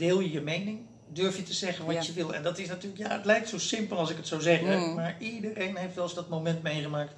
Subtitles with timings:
[0.00, 0.78] deel je je mening.
[1.12, 2.00] Durf je te zeggen wat Ja.
[2.02, 2.34] je wil.
[2.34, 4.60] En dat is natuurlijk, ja, het lijkt zo simpel als ik het zo zeg.
[4.60, 4.94] Mm.
[4.94, 7.12] Maar iedereen heeft wel eens dat moment meegemaakt.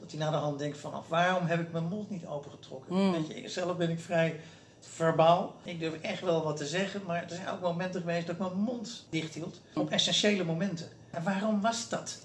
[0.00, 2.94] Dat hij na de hand denkt van, "Ach, waarom heb ik mijn mond niet opengetrokken?
[2.96, 3.12] Mm.
[3.12, 4.40] Weet je, ik- zelf ben ik vrij
[4.80, 5.56] verbaal.
[5.64, 7.02] Ik durf echt wel wat te zeggen.
[7.06, 9.60] Maar er zijn ook momenten geweest dat ik mijn mond dicht hield.
[9.74, 10.88] Op essentiële momenten.
[11.10, 12.18] En waarom was dat?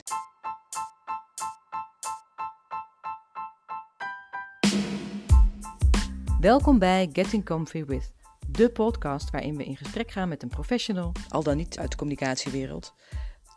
[6.40, 8.12] Welkom bij Getting Comfy With,
[8.54, 11.12] de podcast waarin we in gesprek gaan met een professional.
[11.30, 12.94] al dan niet uit de communicatiewereld,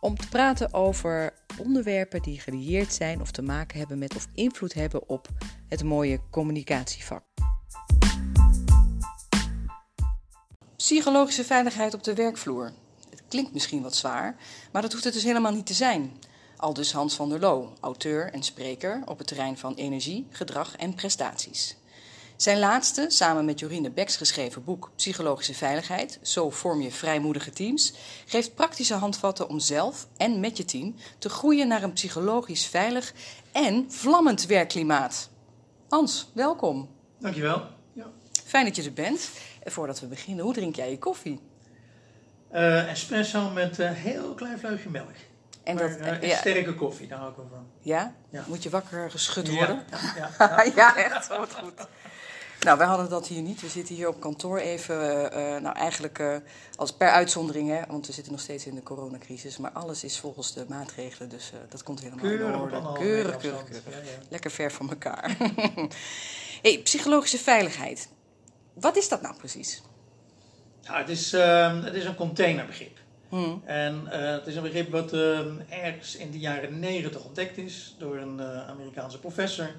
[0.01, 4.75] om te praten over onderwerpen die gelieerd zijn of te maken hebben met of invloed
[4.75, 5.29] hebben op
[5.69, 7.25] het mooie communicatievak.
[10.77, 12.73] Psychologische veiligheid op de werkvloer.
[13.11, 14.37] Het klinkt misschien wat zwaar,
[14.73, 16.13] maar dat hoeft het dus helemaal niet te zijn.
[16.57, 20.95] Aldus Hans van der Loo, auteur en spreker op het terrein van energie, gedrag en
[20.95, 21.77] prestaties.
[22.37, 27.95] Zijn laatste, samen met Jorine Beks geschreven boek Psychologische Veiligheid, Zo vorm je vrijmoedige teams,
[28.27, 33.13] geeft praktische handvatten om zelf en met je team te groeien naar een psychologisch veilig
[33.53, 35.29] en vlammend werkklimaat.
[35.89, 36.89] Hans, welkom.
[37.19, 37.63] Dankjewel.
[37.93, 38.07] Ja.
[38.45, 39.31] Fijn dat je er bent.
[39.63, 41.41] En voordat we beginnen, hoe drink jij je koffie?
[42.51, 45.09] Eh, espresso met een heel klein vleugje melk.
[45.63, 47.67] En Maar, dat, eh, ja, sterke koffie, daar hou ik wel van.
[47.81, 48.15] ja?
[48.31, 48.45] Ja.
[48.47, 49.85] Moet je wakker geschud worden?
[49.91, 50.73] ja, ja, ja.
[50.77, 51.27] ja, echt.
[51.29, 51.87] Wat goed.
[52.61, 53.61] Nou, wij hadden dat hier niet.
[53.61, 56.37] We zitten hier op kantoor even, eh, nou eigenlijk eh,
[56.77, 59.57] als per uitzondering, hè, want we zitten nog steeds in de coronacrisis.
[59.57, 62.71] Maar alles is volgens de maatregelen, dus eh, dat komt helemaal Keurig in orde.
[62.99, 63.85] Keurig, keurig, afstand.
[63.85, 64.05] keurig.
[64.05, 64.19] Ja, ja.
[64.29, 65.37] Lekker ver van elkaar.
[66.63, 68.09] hey, psychologische veiligheid.
[68.75, 69.83] Wat is dat nou precies?
[70.81, 72.99] Ja, het, is, ehm, het is een containerbegrip.
[73.29, 73.63] Hmm.
[73.65, 77.95] En eh, het is een begrip wat ehm, ergens in de jaren negentig ontdekt is
[77.99, 79.71] door een eh, Amerikaanse professor.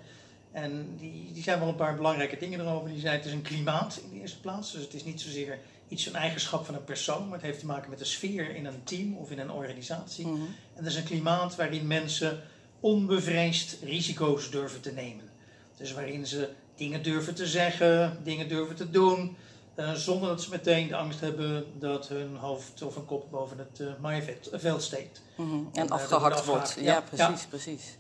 [0.64, 2.90] En die, die zei wel een paar belangrijke dingen erover.
[2.90, 4.72] Die zei het is een klimaat in de eerste plaats.
[4.72, 7.66] Dus het is niet zozeer iets een eigenschap van een persoon, maar het heeft te
[7.66, 10.26] maken met de sfeer in een team of in een organisatie.
[10.28, 10.42] Mhm.
[10.74, 12.44] En dat is een klimaat waarin mensen
[12.80, 15.30] onbevreesd risico's durven te nemen.
[15.78, 19.38] Dus waarin ze dingen durven te zeggen, dingen durven te doen,
[19.76, 23.58] eh, zonder dat ze meteen de angst hebben dat hun hoofd of hun kop boven
[23.58, 25.22] het uh, maaiveld steekt.
[25.36, 25.52] Mhm.
[25.52, 26.78] En, En eh, afgehakt wordt.
[26.80, 27.98] Ja, precies, precies.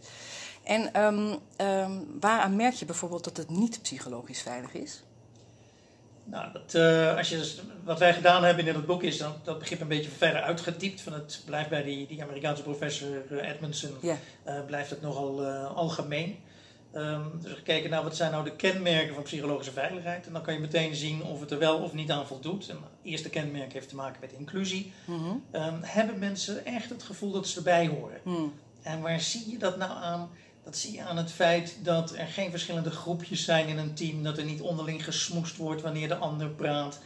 [0.67, 5.03] En ehm, ehm, waaraan merk je bijvoorbeeld dat het niet psychologisch veilig is?
[6.23, 9.33] Nou, dat, eh, als je, dus- wat wij gedaan hebben in het boek is dan,
[9.43, 11.01] dat begrip een beetje verder uitgediept.
[11.01, 16.39] Van het blijft bij die, die Amerikaanse professor eh, Edmondson, eh, blijft het nogal algemeen.
[16.91, 20.25] Ehm, dus gekeken naar wat zijn nou de kenmerken van psychologische veiligheid.
[20.25, 22.69] En dan kan je meteen zien of het er wel of niet aan voldoet.
[22.69, 24.93] En het eerste kenmerk heeft te maken met inclusie.
[25.05, 25.35] Mhm.
[25.81, 28.19] Hebben mensen echt het gevoel dat ze erbij horen?
[28.23, 28.53] Hmm.
[28.81, 30.29] En waar zie je dat nou aan?
[30.67, 34.23] Dat zie je aan het feit dat er geen verschillende groepjes zijn in een team.
[34.23, 36.99] Dat er niet onderling gesmoest wordt wanneer de ander praat.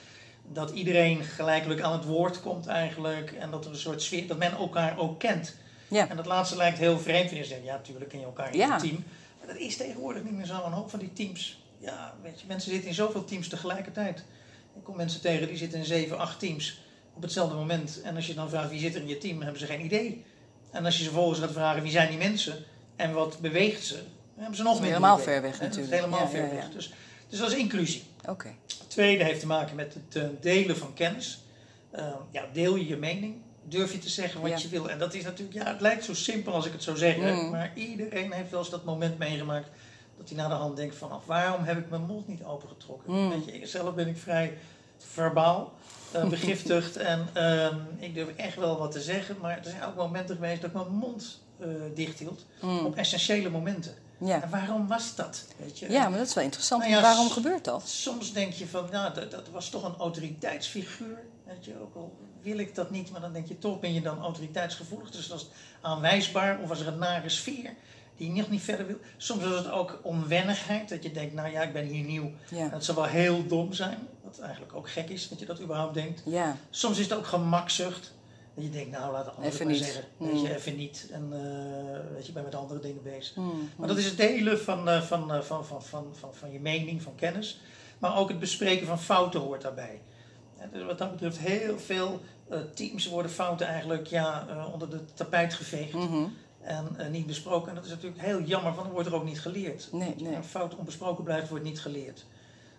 [0.52, 3.32] Dat iedereen gelijkelijk aan het woord komt eigenlijk.
[3.32, 5.56] En dat er een soort sfeer, dat men elkaar ook kent.
[5.88, 6.10] Ja.
[6.10, 7.24] En dat laatste lijkt heel vreemd.
[7.26, 8.74] wanneer je zegt, ja natuurlijk ken je elkaar in Ja.
[8.74, 9.04] een team.
[9.40, 10.64] Maar dat is tegenwoordig niet meer zo.
[10.66, 11.62] Een hoop van die teams.
[11.78, 14.24] Ja, weet je, mensen zitten in zoveel teams tegelijkertijd.
[14.76, 16.80] Ik kom mensen tegen die zitten in zeven, acht teams
[17.14, 18.02] op hetzelfde moment.
[18.04, 20.26] En als je dan vraagt wie zit er in je team, hebben ze geen idee.
[20.72, 22.66] En als je ze vervolgens gaat vragen wie zijn die mensen
[22.96, 24.04] en wat beweegt ze,
[24.36, 25.94] hebben ze nog minder helemaal ver weg Hè, natuurlijk.
[25.94, 26.70] helemaal Ja, ver ja, weg.
[26.70, 26.94] Dus,
[27.30, 28.04] dus dat is inclusie.
[28.28, 28.48] Oké.
[28.68, 31.42] Het tweede heeft te maken met het eh, delen van kennis.
[31.92, 33.36] Eh, ja, deel je je mening.
[33.64, 34.90] Durf je te zeggen wat je wil.
[34.90, 37.16] En dat is natuurlijk, ja, het lijkt zo simpel als ik het zo zeg.
[37.16, 37.50] hè, Mm.
[37.50, 39.70] Maar iedereen heeft wel eens dat moment meegemaakt
[40.18, 43.14] dat hij na de hand denkt van, "Ach, waarom heb ik mijn mond niet opengetrokken?
[43.14, 43.30] Mm.
[43.30, 44.58] Weet je, zelf ben ik vrij
[44.98, 45.74] verbaal,
[46.12, 49.36] eh, begiftigd en ehm, ik durf echt wel wat te zeggen.
[49.42, 52.86] Maar er zijn ook momenten geweest dat ik mijn mond eh dicht hield Hmm.
[52.86, 53.94] op essentiële momenten.
[54.18, 54.42] Ja.
[54.42, 55.46] En waarom was dat?
[55.58, 55.90] Weet je?
[55.92, 56.82] ja, maar dat is wel interessant.
[56.82, 57.84] Nou ja, Waarom gebeurt dat?
[57.90, 61.20] Soms denk je van, nou, dat, dat was toch een autoriteitsfiguur.
[61.46, 64.02] Weet je, ook al wil ik dat niet, maar dan denk je toch, ben je
[64.02, 65.10] dan autoriteitsgevoelig?
[65.12, 65.48] Dus dat is
[65.82, 67.74] aanwijsbaar of was er een nare sfeer
[68.18, 68.98] die je nog niet verder wil.
[69.18, 72.32] Soms is het ook onwennigheid, dat je denkt, nou ja, ik ben hier nieuw.
[72.50, 72.70] Ja.
[72.70, 75.94] het zal wel heel dom zijn, wat eigenlijk ook gek is dat je dat überhaupt
[75.94, 76.22] denkt.
[76.26, 76.58] Ja.
[76.70, 78.14] Soms is het ook gemakzucht.
[78.56, 79.86] Dat je denkt, nou laat de ander Even het maar niet.
[79.86, 80.04] zeggen.
[80.18, 80.28] Hmm.
[80.32, 81.08] Weet je, even niet.
[81.12, 81.30] En
[82.14, 83.34] weet je, ben met andere dingen bezig.
[83.36, 83.70] Hmm.
[83.76, 86.60] Maar dat is het delen van, eh, van, eh, van, van, van, van, van je
[86.60, 87.62] mening, van kennis.
[88.00, 90.02] Maar ook het bespreken van fouten hoort daarbij.
[90.58, 92.22] En dus wat dat betreft, heel veel
[92.74, 96.26] teams worden fouten eigenlijk ja, onder de tapijt geveegd Mhm.
[96.62, 97.70] en niet besproken.
[97.70, 99.90] En dat is natuurlijk heel jammer, want dan wordt er ook niet geleerd.
[99.92, 100.36] Nee, nee.
[100.36, 102.26] Een fout onbesproken blijft, wordt niet geleerd.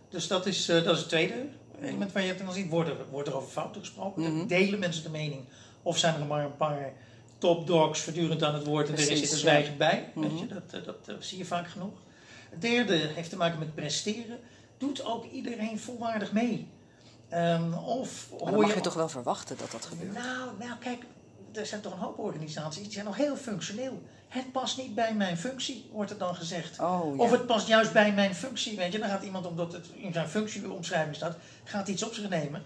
[0.09, 1.47] Dus dat is, dat is het tweede
[1.81, 2.69] element waar je het dan ziet.
[2.71, 4.23] Wordt er, wordt er over fouten gesproken?
[4.23, 4.47] Mhm.
[4.47, 5.45] Delen mensen de mening?
[5.83, 6.93] Of zijn er maar een paar
[7.39, 9.27] top dogs voortdurend aan het woord en er er ja.
[9.27, 10.11] zwijgend bij?
[10.15, 10.37] Weet Mhm.
[10.37, 11.99] je, dat, eh, dat eh, zie je vaak genoeg.
[12.51, 14.39] Het derde heeft te maken met presteren.
[14.79, 16.69] Doet ook iedereen volwaardig mee?
[17.29, 20.13] Ehm, of Maar dan hoor mag je je toch wel verwachten dat dat gebeurt?
[20.15, 21.05] Nou, nou, kijk,
[21.53, 24.03] er zijn toch een hoop organisaties die zijn nog heel functioneel.
[24.29, 26.79] Het past niet bij mijn functie, wordt er dan gezegd.
[26.81, 27.23] Oh, ja.
[27.23, 28.99] Of het past juist bij mijn functie, weet je.
[28.99, 32.63] Dan gaat iemand, omdat het in zijn functieomschrijving staat, gaat iets op zich nemen.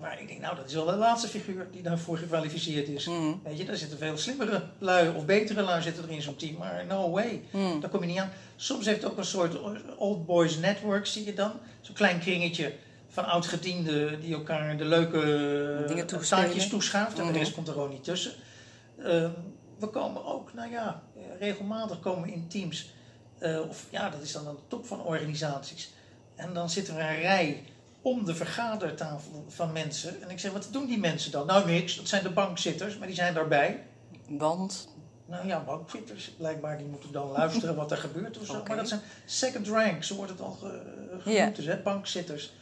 [0.00, 3.06] Maar ik denk, nou, dat is wel de laatste figuur die daarvoor gekwalificeerd is.
[3.06, 3.40] Mm.
[3.44, 6.56] Weet je, daar zitten veel slimmere lui of betere lui zitten er in zo'n team.
[6.56, 7.80] Maar no way, Mm.
[7.80, 8.30] daar kom je niet aan.
[8.56, 9.56] Soms heeft het ook een soort
[9.96, 11.52] old boys network, zie je dan.
[11.80, 12.72] Zo'n klein kringetje
[13.08, 15.18] van oud-gedienden die elkaar de leuke
[15.88, 17.18] Dingen eh, taakjes toeschuift.
[17.18, 17.32] En Mhm.
[17.32, 18.32] de rest komt er gewoon niet tussen.
[19.02, 19.30] Ehm,
[19.78, 21.02] we komen ook, nou ja,
[21.38, 22.92] regelmatig komen in teams.
[23.38, 25.90] eh, of ja, dat is dan aan de top van organisaties.
[26.36, 27.62] En dan zitten we een rij
[28.02, 30.22] om de vergadertafel van mensen.
[30.22, 31.46] En ik zeg, wat doen die mensen dan?
[31.46, 31.96] Nou, niks.
[31.96, 33.82] Dat zijn de bankzitters, maar die zijn daarbij.
[34.28, 34.88] Want,
[35.26, 38.62] Nou ja, bankzitters, blijkbaar, die moeten dan luisteren wat er gebeurt of zo.
[38.66, 40.82] Maar dat zijn second rank, zo wordt het al ge,
[41.20, 42.52] genoemd, dus, hè, bankzitters.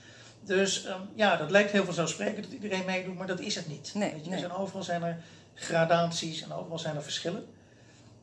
[0.40, 3.91] Dus ehm, ja, dat lijkt heel vanzelfsprekend dat iedereen meedoet, maar dat is het niet.
[3.94, 4.43] Nee, Weet je, nee.
[4.43, 5.23] er zijn overal zijn er
[5.55, 7.46] gradaties en overal zijn er verschillen.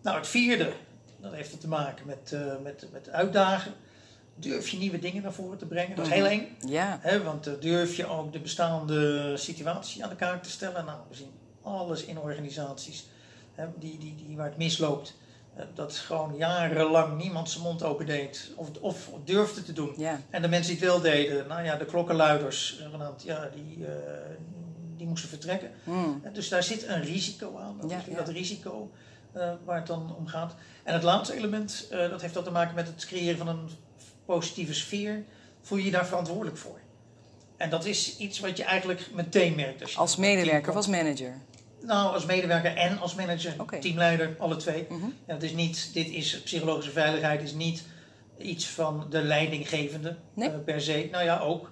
[0.01, 0.73] Nou, het vierde,
[1.17, 3.73] dat heeft te maken met, eh, met, met uitdagen.
[4.37, 5.95] Durf je nieuwe dingen naar voren te brengen?
[5.95, 6.21] Dat is Mhm.
[6.21, 6.47] heel eng.
[6.67, 10.85] ja, Hè, want eh, durf je ook de bestaande situatie aan de kaak te stellen?
[10.85, 13.05] Nou, we zien alles in organisaties
[13.53, 15.15] hè, die, die, die, waar het misloopt.
[15.55, 19.93] eh, dat gewoon jarenlang niemand zijn mond open deed of, of, of durfde te doen.
[19.97, 20.19] ja.
[20.29, 23.91] En de mensen die het wel deden, nou ja, de klokkenluiders, zogenaamd, ja, die, eh,
[24.97, 25.71] die moesten vertrekken.
[25.83, 26.21] Mm.
[26.23, 27.77] Eh, Dus daar zit een risico aan.
[27.81, 28.15] Dat Ja, ja.
[28.15, 28.91] dat risico
[29.31, 30.55] eh, waar het dan om gaat.
[30.83, 33.69] En het laatste element, eh, dat heeft ook te maken met het creëren van een
[34.25, 35.23] positieve sfeer.
[35.61, 36.79] Voel je je daar verantwoordelijk voor?
[37.57, 39.97] En dat is iets wat je eigenlijk meteen merkt.
[39.97, 41.41] Als, medewerker of als manager.
[41.81, 44.85] Nou, als medewerker en als manager, teamleider, alle twee.
[44.89, 45.05] Mhm.
[45.27, 47.83] Ja, het is niet, dit is psychologische veiligheid, is niet
[48.37, 50.49] iets van de leidinggevende Nee.
[50.49, 51.07] eh, per se.
[51.11, 51.71] Nou ja, ook.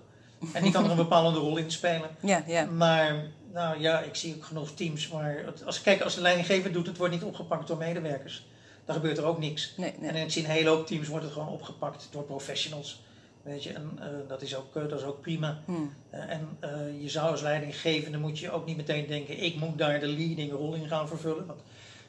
[0.54, 2.10] En die kan er een bepalende rol in spelen.
[2.20, 2.66] Ja, ja.
[2.66, 5.44] Maar nou ja, ik zie ook genoeg teams waar.
[5.66, 8.46] Als, kijk, als de leidinggever doet, het wordt niet opgepakt door medewerkers.
[8.86, 9.74] Dan gebeurt er ook niks.
[9.78, 10.10] Nee, nee.
[10.10, 13.02] En ik hele hoop teams wordt het gewoon opgepakt door professionals.
[13.44, 15.62] Weet je, en eh, dat, is ook, eh, dat is ook prima.
[15.66, 15.94] Mm.
[16.10, 16.58] Eh, en
[17.02, 20.52] je zou als leidinggevende moet je ook niet meteen denken, ik moet daar de leading
[20.52, 21.46] rol in gaan vervullen.
[21.46, 21.60] Want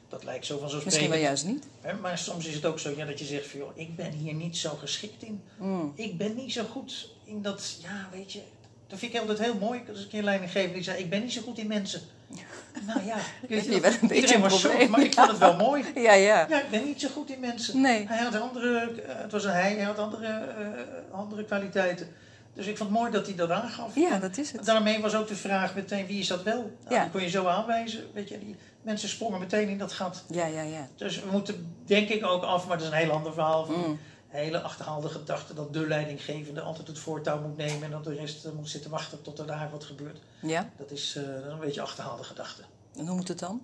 [0.09, 1.09] dat lijkt zo vanzelfsprekend.
[1.09, 1.67] Misschien wel juist niet.
[1.81, 4.11] Hè, Maar soms is het ook zo ja, dat je zegt van, joh, ik ben
[4.11, 5.41] hier niet zo geschikt in.
[5.57, 5.91] Mm.
[5.95, 8.41] Ik ben niet zo goed in dat, ja, weet je,
[8.87, 9.81] dat vind ik altijd heel mooi.
[9.89, 12.01] Als een keer een leidinggever die zei, ik ben niet zo goed in mensen.
[12.87, 13.15] Nou ja,
[13.47, 14.89] weet je wel een beetje was probleem.
[14.89, 15.83] maar ik vond het wel mooi.
[15.95, 16.45] Ja, ja.
[16.49, 17.81] Ja, ik ben niet zo goed in mensen.
[17.81, 18.07] Nee.
[18.07, 22.07] Hij had andere, eh, het was een hij, hij had andere, eh, andere kwaliteiten.
[22.53, 23.95] Dus ik vond het mooi dat hij dat aangaf.
[23.95, 24.65] Ja, dat is het.
[24.65, 26.71] Daarmee was ook de vraag meteen, wie is dat wel?
[26.83, 27.01] Nou, Ja.
[27.01, 28.03] Die kon je zo aanwijzen.
[28.13, 30.23] Weet je, die mensen sprongen meteen in dat gat.
[30.29, 30.87] Ja, ja, ja.
[30.95, 33.65] Dus we moeten denk ik ook af, maar dat is een heel ander verhaal.
[33.65, 33.99] Van Mm.
[34.27, 38.45] Hele achterhaalde gedachte dat de leidinggevende altijd het voortouw moet nemen en dat de rest
[38.45, 40.19] eh, moet zitten wachten tot er daar wat gebeurt.
[40.41, 42.61] Ja, Dat is, eh, een beetje achterhaalde gedachte.
[42.95, 43.61] en hoe moet het dan?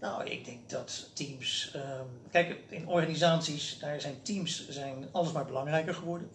[0.00, 1.70] Nou, ik denk dat teams.
[1.74, 6.28] ehm, kijk, in organisaties, daar zijn teams zijn alles maar belangrijker geworden.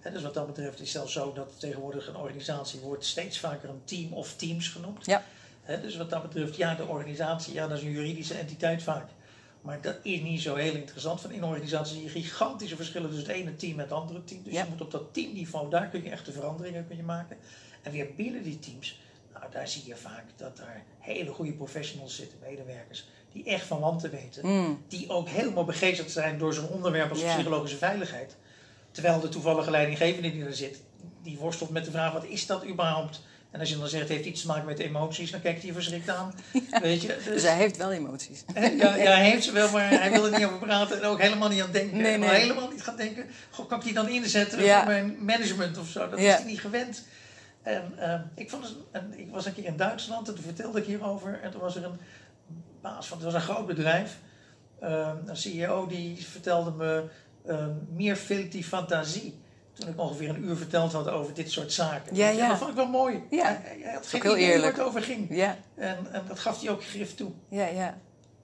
[0.00, 3.38] Hè, dus wat dat betreft is het zelfs zo dat tegenwoordig een organisatie wordt steeds
[3.38, 5.06] vaker een team of teams genoemd.
[5.06, 5.22] Ja.
[5.82, 9.08] Dus wat dat betreft, ja, de organisatie, ja, dat is een juridische entiteit vaak.
[9.60, 11.20] Maar dat is niet zo heel interessant.
[11.20, 14.42] Van in organisaties zie je gigantische verschillen tussen het ene team en het andere team.
[14.42, 14.62] Dus Ja.
[14.62, 17.36] je moet op dat teamniveau, daar kun je echt de veranderingen kun je maken.
[17.82, 19.00] En weer binnen die teams,
[19.32, 23.80] nou, daar zie je vaak dat daar hele goede professionals zitten, medewerkers, die echt van
[23.80, 24.82] land te weten Mm.
[24.88, 28.36] die ook helemaal begeesterd zijn door zo'n onderwerp als psychologische veiligheid.
[28.90, 30.80] Terwijl de toevallige leidinggevende die er zit,
[31.22, 33.22] die worstelt met de vraag: wat is dat überhaupt?
[33.50, 36.08] En als je dan zegt, heeft iets te maken met emoties, dan kijkt hij verschrikt
[36.08, 36.32] aan.
[36.82, 37.06] Weet je?
[37.06, 38.44] Dus Dus, hij heeft wel emoties.
[38.54, 38.60] ja,
[38.96, 41.48] ja, hij heeft ze wel, maar hij wil er niet over praten en ook helemaal
[41.48, 41.96] niet aan denken.
[41.98, 44.76] Nee, helemaal niet gaan denken, goh, kan ik die dan inzetten Ja.
[44.78, 46.08] voor mijn management of zo?
[46.08, 47.06] Dat is hij niet gewend.
[47.62, 50.78] En ehm, ik, vond het, en ik was een keer in Duitsland en toen vertelde
[50.78, 51.40] ik hierover.
[51.42, 51.98] En toen was er een
[52.80, 54.18] baas van, het was een groot bedrijf.
[54.80, 57.04] Ehm, een CEO die vertelde me
[57.46, 59.38] ehm, meer veel die fantasie.
[59.78, 62.16] Toen ik ongeveer een uur verteld had over dit soort zaken.
[62.16, 62.48] Ja, ja.
[62.48, 63.22] Dat vond ik wel mooi.
[63.30, 63.44] Ja.
[63.62, 64.76] Hij, hij had geen ook heel idee eerlijk.
[64.76, 65.26] waar het over ging.
[65.30, 67.30] Ja, En, en dat gaf hij ook grif toe.
[67.48, 67.98] ja, ja.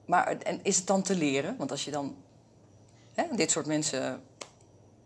[0.06, 1.56] Maar en is het dan te leren?
[1.58, 2.16] Want als je dan
[3.14, 4.20] hè, dit soort mensen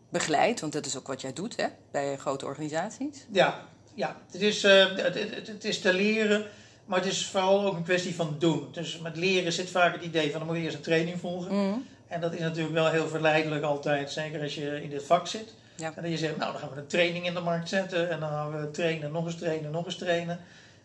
[0.09, 3.27] begeleidt, want dat is ook wat jij doet hè, bij grote organisaties.
[3.31, 4.17] Ja, ja.
[4.31, 6.47] Het, is, eh, het, het, het is te leren,
[6.85, 8.69] maar het is vooral ook een kwestie van doen.
[8.73, 11.55] Dus met leren zit vaak het idee van dan moet je eerst een training volgen.
[11.55, 11.87] Mm.
[12.09, 15.55] En dat is natuurlijk wel heel verleidelijk altijd, zeker als je in dit vak zit.
[15.79, 15.93] Ja.
[15.97, 18.21] En dat je zegt, nou dan gaan we een training in de markt zetten en
[18.21, 20.39] dan gaan we trainen, nog eens trainen, nog eens trainen.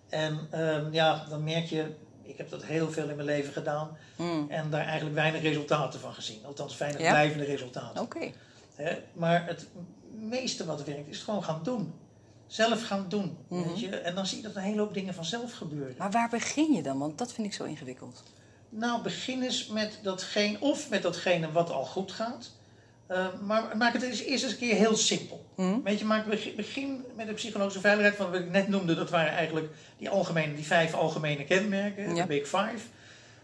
[0.10, 1.86] En ehm, ja, dan merk je,
[2.22, 4.46] ik heb dat heel veel in mijn leven gedaan Mm.
[4.50, 6.46] en daar eigenlijk weinig resultaten van gezien.
[6.46, 7.10] Althans, weinig Ja?
[7.10, 8.02] blijvende resultaten.
[8.02, 8.32] Oké.
[8.76, 8.98] Hè?
[9.14, 9.68] Maar het
[10.12, 11.94] meeste wat werkt is gewoon gaan doen.
[12.48, 13.38] Zelf gaan doen.
[13.48, 13.68] Mhm.
[13.68, 13.90] weet je?
[13.98, 15.96] En dan zie je dat een hele hoop dingen vanzelf gebeuren.
[15.98, 17.00] Maar waar begin je dan?
[17.00, 18.24] Want dat vind ik zo ingewikkeld.
[18.70, 22.52] Nou, begin eens met datgene, of met datgene wat al goed gaat.
[23.08, 25.46] Eh, maar maak het eerst eens een keer heel simpel.
[25.56, 25.82] Hm?
[25.84, 28.96] Weet je, maak begin, met de psychologische veiligheid van wat ik net noemde.
[28.96, 32.22] Dat waren eigenlijk die, algemene, die vijf algemene kenmerken, Ja.
[32.22, 32.86] de Big Five.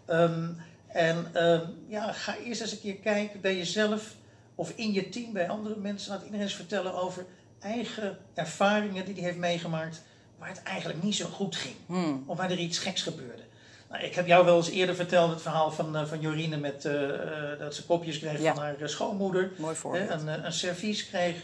[0.05, 0.47] Ehm,
[0.87, 4.15] en ehm, ja, ga eerst eens een keer kijken bij jezelf
[4.55, 6.11] of in je team, bij andere mensen.
[6.11, 7.25] Laat iedereen eens vertellen over
[7.59, 10.01] eigen ervaringen die hij heeft meegemaakt.
[10.37, 11.75] Waar het eigenlijk niet zo goed ging.
[11.85, 12.15] Hm.
[12.25, 13.43] Of waar er iets geks gebeurde.
[13.89, 16.86] Nou, ik heb jou wel eens eerder verteld het verhaal van, eh, van Jorine met,
[16.86, 18.53] eh, eh, dat ze kopjes kreeg Ja.
[18.53, 19.51] van haar schoonmoeder.
[19.58, 20.10] Mooi Hè, voorbeeld.
[20.22, 21.36] een, een servies kreeg.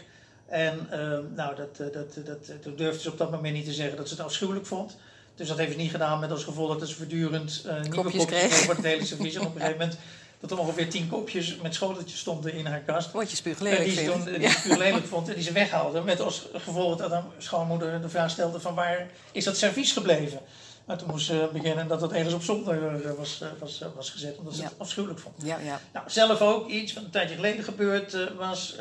[0.46, 2.26] En ehm, nou, dat, dat,
[2.62, 4.96] dat, durfde ze op dat moment niet te zeggen dat ze het afschuwelijk vond.
[5.34, 8.04] Dus dat heeft ze niet gedaan met als gevolg dat ze voortdurend eh nieuwe Kopjes
[8.22, 8.48] kopjes, kreeg.
[8.50, 9.34] kreeg voor het hele servies.
[9.34, 9.98] En op een gegeven moment
[10.40, 13.12] dat er ongeveer tien kopjes met schoteltjes stonden in haar kast.
[13.12, 16.00] Wat je spuuglelijk die ze toen die ze puur lelijk vond en die ze weghaalde.
[16.02, 20.38] Met als gevolg dat haar schoonmoeder de vraag stelde van waar is dat servies gebleven?
[20.86, 23.88] Maar toen moest ze beginnen dat dat ergens op zolder eh, was, eh, was, eh,
[23.94, 24.68] was gezet, omdat ze Ja.
[24.68, 25.34] het afschuwelijk vond.
[25.42, 25.80] Ja, ja.
[25.92, 28.76] Nou, zelf ook iets wat een tijdje geleden gebeurd was.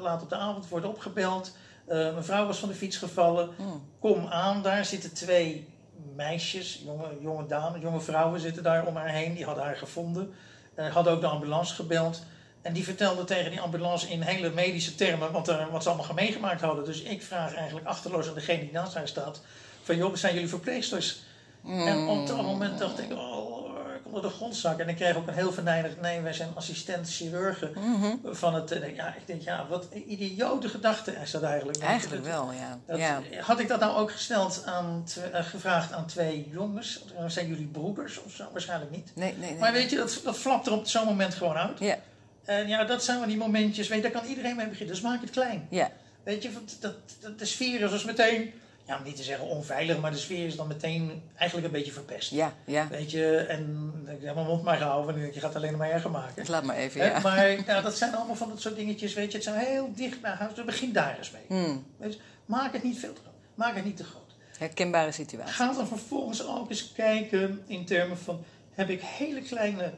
[0.00, 1.52] laat op de avond wordt opgebeld.
[1.86, 3.50] Mijn vrouw was van de fiets gevallen.
[3.56, 3.62] Hm.
[3.98, 5.68] Kom aan, daar zitten twee
[6.14, 9.34] meisjes, jonge, jonge dames, jonge vrouwen zitten daar om haar heen.
[9.34, 10.34] Die hadden haar gevonden.
[10.74, 12.22] Eh hadden ook de ambulance gebeld.
[12.62, 16.14] En die vertelde tegen die ambulance in hele medische termen wat, er, wat ze allemaal
[16.14, 16.84] meegemaakt hadden.
[16.84, 19.40] Dus ik vraag eigenlijk achterloos aan degene die naast haar staat:
[19.88, 21.20] van joh, zijn jullie verpleegsters?
[21.64, 23.66] En op dat moment dacht ik, oh,
[23.96, 24.84] ik onder de grond zakken.
[24.84, 28.34] En ik kreeg ook een heel venijnig, nee, wij zijn assistent chirurgen Mhm.
[28.34, 28.78] van het.
[28.96, 31.78] Ja, ik denk, ja, wat een idiote gedachte is dat eigenlijk.
[31.78, 32.78] Eigenlijk Dat- wel, ja.
[32.86, 33.22] dat- ja.
[33.40, 37.04] Had ik dat nou ook gesteld aan, eh, gevraagd aan twee jongens?
[37.18, 38.44] Eh, Zijn jullie broeders of zo?
[38.52, 39.10] Waarschijnlijk niet.
[39.14, 39.58] Nee, nee, nee.
[39.58, 41.78] Maar weet je, dat, dat flapt er op zo'n moment gewoon uit.
[41.78, 41.96] Ja,
[42.44, 44.94] En ja, dat zijn wel die momentjes, weet je, daar kan iedereen mee beginnen.
[44.94, 45.66] Dus maak het klein.
[45.70, 45.90] ja.
[46.22, 48.52] Weet je, dat, dat, de sfeer is dus meteen,
[48.88, 51.92] ja, om niet te zeggen onveilig, maar de sfeer is dan meteen eigenlijk een beetje
[51.92, 52.30] verpest.
[52.30, 52.88] Ja, ja.
[52.88, 56.10] Weet je, en ik heb mijn mond maar gehouden, ik je gaat alleen maar erger
[56.10, 56.44] maken.
[56.48, 57.20] Laat maar even, ja.
[57.20, 60.20] Maar ja, dat zijn allemaal van dat soort dingetjes, weet je, het zijn heel dicht
[60.20, 61.42] bij huis, dus begin daar eens mee.
[61.48, 61.76] Hm.
[61.96, 64.34] Weet je, maak het niet veel te groot, maak het niet te groot.
[64.58, 65.54] Herkenbare situatie.
[65.54, 69.92] Ga dan vervolgens ook eens kijken in termen van, heb ik hele kleine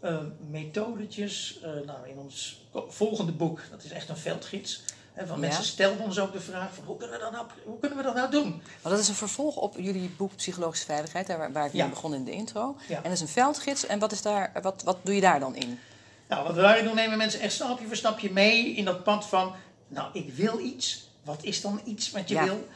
[0.00, 0.18] eh,
[0.50, 4.82] methodetjes, eh, nou in ons volgende boek, dat is echt een veldgids,
[5.18, 5.46] hè, van Ja.
[5.46, 8.04] mensen stelden ons ook de vraag van, hoe kunnen we dat nou, hoe kunnen we
[8.04, 8.62] dat nou doen?
[8.82, 11.82] Maar dat is een vervolg op jullie boek Psychologische Veiligheid, daar waar, waar ik Ja.
[11.84, 12.76] mee begon in de intro.
[12.88, 12.96] Ja.
[12.96, 13.86] En dat is een veldgids.
[13.86, 15.78] En wat, is daar, wat, wat doe je daar dan in?
[16.28, 19.26] Nou, wat we daarin doen, nemen mensen echt stapje voor stapje mee in dat pad
[19.26, 19.54] van,
[19.88, 21.08] nou, ik wil iets.
[21.24, 22.44] Wat is dan iets wat je Ja.
[22.44, 22.68] wil?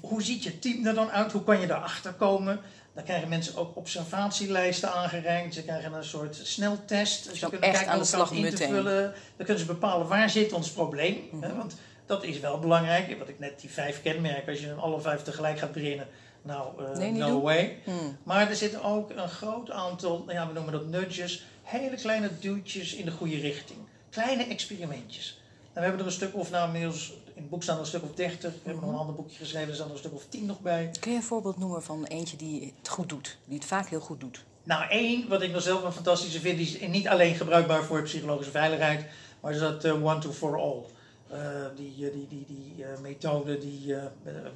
[0.00, 1.32] Hoe ziet je team er dan uit?
[1.32, 2.60] Hoe kan je daarachter komen?
[2.96, 5.54] Dan krijgen mensen ook observatielijsten aangereikt.
[5.54, 7.28] Ze krijgen een soort sneltest.
[7.30, 8.68] Dus ze kunnen echt kijken aan de slag in te meteen.
[8.68, 9.02] vullen.
[9.36, 11.28] Dan kunnen ze bepalen waar zit ons probleem.
[11.30, 11.56] Mhm.
[11.56, 11.76] Want
[12.06, 13.18] dat is wel belangrijk.
[13.18, 16.06] Wat ik net die vijf kenmerken, als je hem alle vijf tegelijk gaat beginnen,
[16.42, 17.42] nou, eh, Nee, no doen.
[17.42, 17.78] way.
[17.84, 17.90] Hm.
[18.22, 22.30] Maar er zitten ook een groot aantal, nou ja, we noemen dat nudges, hele kleine
[22.40, 23.78] duwtjes in de goede richting.
[24.10, 25.40] Kleine experimentjes.
[25.72, 27.12] En we hebben er een stuk of, nou inmiddels,
[27.46, 28.52] het boek staan er een stuk of 30.
[28.52, 30.60] We hebben nog een ander boekje geschreven, er staan er een stuk of 10 nog
[30.60, 30.90] bij.
[31.00, 33.36] Kun je een voorbeeld noemen van eentje die het goed doet?
[33.44, 34.44] Die het vaak heel goed doet?
[34.62, 38.02] Nou, één, wat ik nog zelf een fantastische vind, die is niet alleen gebruikbaar voor
[38.02, 39.06] psychologische veiligheid,
[39.40, 40.82] maar is dat eh, one to for all.
[41.30, 41.38] Eh,
[41.76, 43.94] die, eh, die, die, die eh, methode die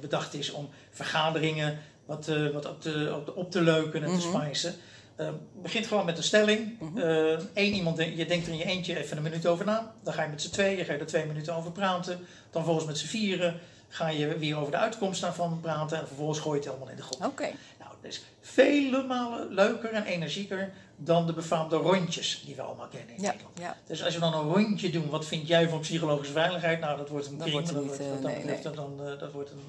[0.01, 4.27] bedacht is om vergaderingen wat, wat op, te, op, te, op te leuken en te
[4.27, 4.37] Mhm.
[5.21, 5.39] Spicen.
[5.55, 6.79] Eh, begint gewoon met een stelling.
[6.79, 6.97] Mhm.
[7.53, 9.93] Eén iemand, de- je denkt er in je eentje even een minuut over na.
[10.03, 12.19] Dan ga je met z'n tweeën, ga je er twee minuten over praten.
[12.51, 15.97] Dan volgens met z'n vieren ga je weer over de uitkomst daarvan praten.
[15.99, 17.25] En vervolgens gooi je het helemaal in de grond.
[17.25, 17.49] Oké.
[17.79, 22.87] Nou, dat is vele malen leuker en energieker dan de befaamde rondjes die we allemaal
[22.87, 23.57] kennen in Ja, Nederland.
[23.59, 23.77] ja.
[23.87, 26.79] Dus als we dan een rondje doen, wat vind jij van psychologische veiligheid?
[26.79, 29.19] Nou, dat wordt een Dat kring, wordt dat niet, eh, dat nee, betreft, dan, eh,
[29.19, 29.61] dat wordt een,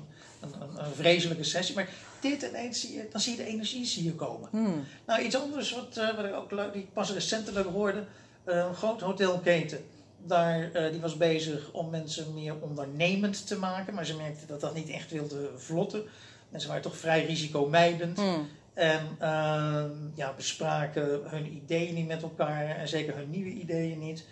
[0.43, 1.75] een, een, een vreselijke sessie.
[1.75, 1.89] Maar
[2.23, 4.49] dit ineens zie je, dan zie je de energie zie je komen.
[4.51, 4.79] Hm.
[5.07, 8.05] Nou, iets anders wat, eh, wat ik ook leuk, die ik pas recentelijk hoorde,
[8.45, 9.85] eh, een groot hotelketen.
[10.27, 14.61] Daar, eh, die was bezig om mensen meer ondernemend te maken, maar ze merkten dat
[14.61, 16.03] dat niet echt wilde vlotten.
[16.49, 18.19] Mensen waren toch vrij risicomijdend.
[18.19, 18.41] Hm.
[18.75, 24.25] En ehm, ja, bespraken hun ideeën niet met elkaar en zeker hun nieuwe ideeën niet.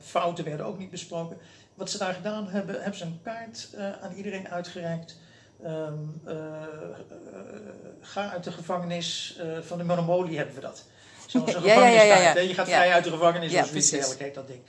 [0.00, 1.36] Fouten werden ook niet besproken.
[1.74, 3.68] Wat ze daar gedaan hebben, hebben ze een kaart
[4.00, 5.16] aan iedereen uitgereikt.
[5.64, 6.42] Ehm, eh, eh,
[8.00, 10.84] ga uit de gevangenis eh, van de Monopoly hebben we dat.
[11.26, 12.38] Zo'n zo'n Ja, hè?
[12.40, 14.60] Je gaat vrij uit de gevangenis, Ja, of zoiets dergelijks heet dat ding.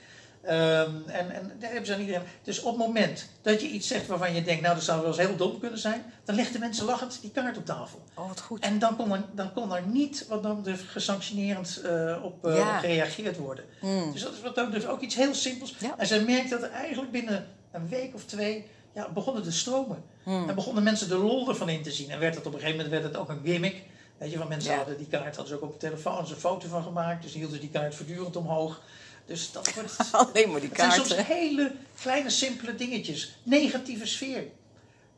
[0.42, 2.22] Ehm, en, en daar hebben ze aan iedereen.
[2.44, 5.08] Dus op het moment dat je iets zegt waarvan je denkt, nou dat zou wel
[5.08, 8.02] eens heel dom kunnen zijn, dan leggen de mensen lachend die kaart op tafel.
[8.14, 8.64] Oh, wat goed.
[8.64, 11.82] En dan kon er, dan kon er niet wat dan betreft gesanctionerend
[12.24, 12.80] op, Ja.
[12.80, 13.66] gereageerd worden.
[13.80, 14.12] Hm.
[14.12, 15.76] Dus dat is wat dat betreft ook iets heel simpels.
[15.80, 15.94] Ja.
[15.98, 19.52] En ze merkt dat er eigenlijk binnen een week of twee ja, begon het te
[19.52, 20.04] stromen.
[20.24, 20.50] Hmm.
[20.50, 22.10] En begonnen mensen de lol ervan in te zien.
[22.10, 23.76] En werd het op een gegeven moment werd het ook een gimmick.
[24.18, 24.78] Weet je, want mensen Ja.
[24.78, 27.22] hadden die kaart, hadden ze ook op de telefoon hadden ze een foto van gemaakt.
[27.22, 28.82] Dus die hielden die kaart voortdurend omhoog.
[29.26, 29.98] Dus dat wordt...
[30.12, 31.26] Alleen maar die Het zijn soms kaarten.
[31.36, 33.36] hele kleine, simpele dingetjes.
[33.44, 34.44] Negatieve sfeer.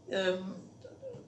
[0.09, 0.41] Ehm,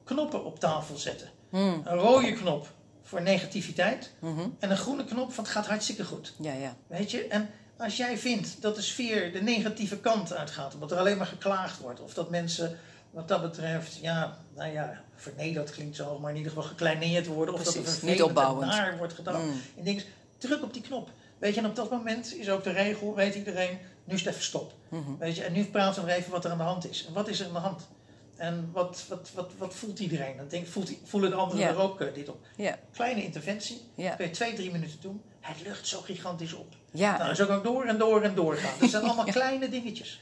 [0.03, 1.29] knoppen op tafel zetten.
[1.49, 1.81] Hmm.
[1.85, 2.71] Een rode knop
[3.03, 4.11] voor negativiteit.
[4.19, 4.47] Mhm.
[4.59, 6.33] En een groene knop van het gaat hartstikke goed.
[6.39, 6.75] Ja, ja.
[6.87, 7.27] Weet je?
[7.27, 11.25] En als jij vindt dat de sfeer de negatieve kant uitgaat, omdat er alleen maar
[11.27, 12.79] geklaagd wordt, of dat mensen
[13.15, 17.53] wat dat betreft, ja, nou ja, vernederd klinkt zo, maar in ieder geval gekleineerd worden,
[17.53, 18.71] of dat er niet opbouwend.
[18.71, 19.45] naar wordt gedaan.
[19.45, 19.61] Mm.
[19.77, 20.03] En dingen,
[20.37, 21.09] druk op die knop.
[21.37, 24.29] Weet je, en op dat moment is ook de regel, weet iedereen, nu is het
[24.29, 24.73] even stop.
[24.89, 25.17] Mhm.
[25.19, 27.05] Weet je, en nu praten we er even wat er aan de hand is.
[27.07, 27.87] En wat is er aan de hand?
[28.35, 30.37] En wat, wat, wat, wat voelt iedereen?
[30.37, 32.45] Dan denk, voelt, voelen de anderen er ook eh, dit op?
[32.91, 34.15] Kleine interventie, ja.
[34.15, 35.21] kun je twee, drie minuten doen.
[35.39, 36.75] Het lucht zo gigantisch op.
[36.91, 37.17] ja.
[37.17, 38.79] Nou, zo kan ik door en door en door gaan.
[38.79, 40.21] Dat zijn allemaal kleine dingetjes.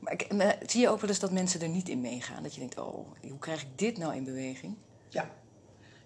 [0.00, 2.42] Maar, ik- maar zie je ook wel eens dat mensen er niet in meegaan?
[2.42, 4.76] Dat je denkt, oh, hoe krijg ik dit nou in beweging?
[5.08, 5.30] Ja.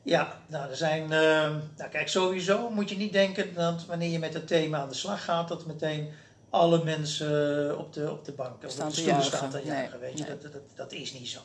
[0.02, 1.02] Ja, nou, er zijn.
[1.02, 4.88] eh, nou, kijk, sowieso moet je niet denken dat wanneer je met het thema aan
[4.88, 6.08] de slag gaat, dat meteen
[6.50, 9.66] alle mensen op de, op de bank of Staan op de stoelen staan te Nee,
[9.66, 10.00] juichen.
[10.00, 10.38] Weet je, nee.
[10.38, 11.40] dat, dat, dat is niet zo.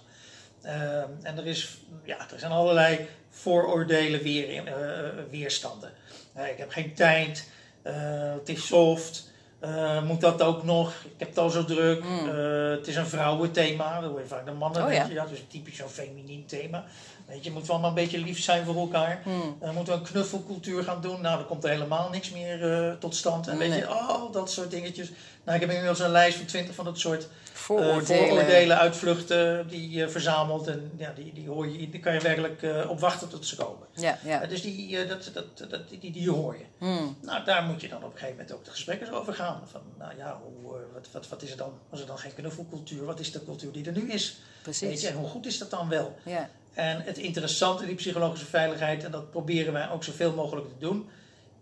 [0.62, 5.91] Eh, en er, is, ja, er zijn allerlei vooroordelen weer, eh, weerstanden.
[6.34, 7.50] Eh, ik heb geen tijd,
[7.82, 9.28] eh, het is soft.
[9.60, 10.89] Eh, moet dat ook nog?
[10.89, 12.04] Ik heb het al zo druk.
[12.04, 12.30] Mm.
[12.30, 14.01] Eh, het is een vrouwenthema.
[14.01, 14.86] Dat hoor je vaak de mannen.
[14.86, 15.08] Oh, ja.
[15.10, 16.86] Ja, dus typisch zo'n feminien thema.
[17.29, 19.24] Weet je, moeten we allemaal een beetje lief zijn voor elkaar.
[19.59, 21.21] Dan moeten we een knuffelcultuur gaan doen.
[21.21, 23.48] Nou, dan komt er helemaal niks meer eh, tot stand.
[23.48, 25.12] En weet je, al dat soort dingetjes.
[25.43, 28.27] Nou, ik heb inmiddels een lijst van twintig van dat soort eh, Vooroordelen.
[28.27, 30.67] vooroordelen, uitvluchten die je verzamelt.
[30.67, 33.55] En ja, die, die, hoor je, die kan je werkelijk eh, op wachten tot ze
[33.55, 33.88] komen.
[33.93, 34.45] Ja, ja.
[34.45, 36.65] Dus die, dat, dat, dat, die, die hoor je.
[36.77, 37.17] Hmm.
[37.21, 39.62] Nou, daar moet je dan op een gegeven moment ook de gesprekken over gaan.
[39.71, 41.74] Van, nou ja, hoe, wat, wat, wat is er dan?
[41.89, 43.05] Was er dan geen knuffelcultuur?
[43.05, 44.38] Wat is de cultuur die er nu is?
[44.63, 45.01] Weet Precies.
[45.01, 46.15] je, en hoe goed is dat dan wel?
[46.24, 46.50] Ja.
[46.79, 50.77] En het interessante in die psychologische veiligheid, en dat proberen wij ook zoveel mogelijk te
[50.79, 51.09] doen.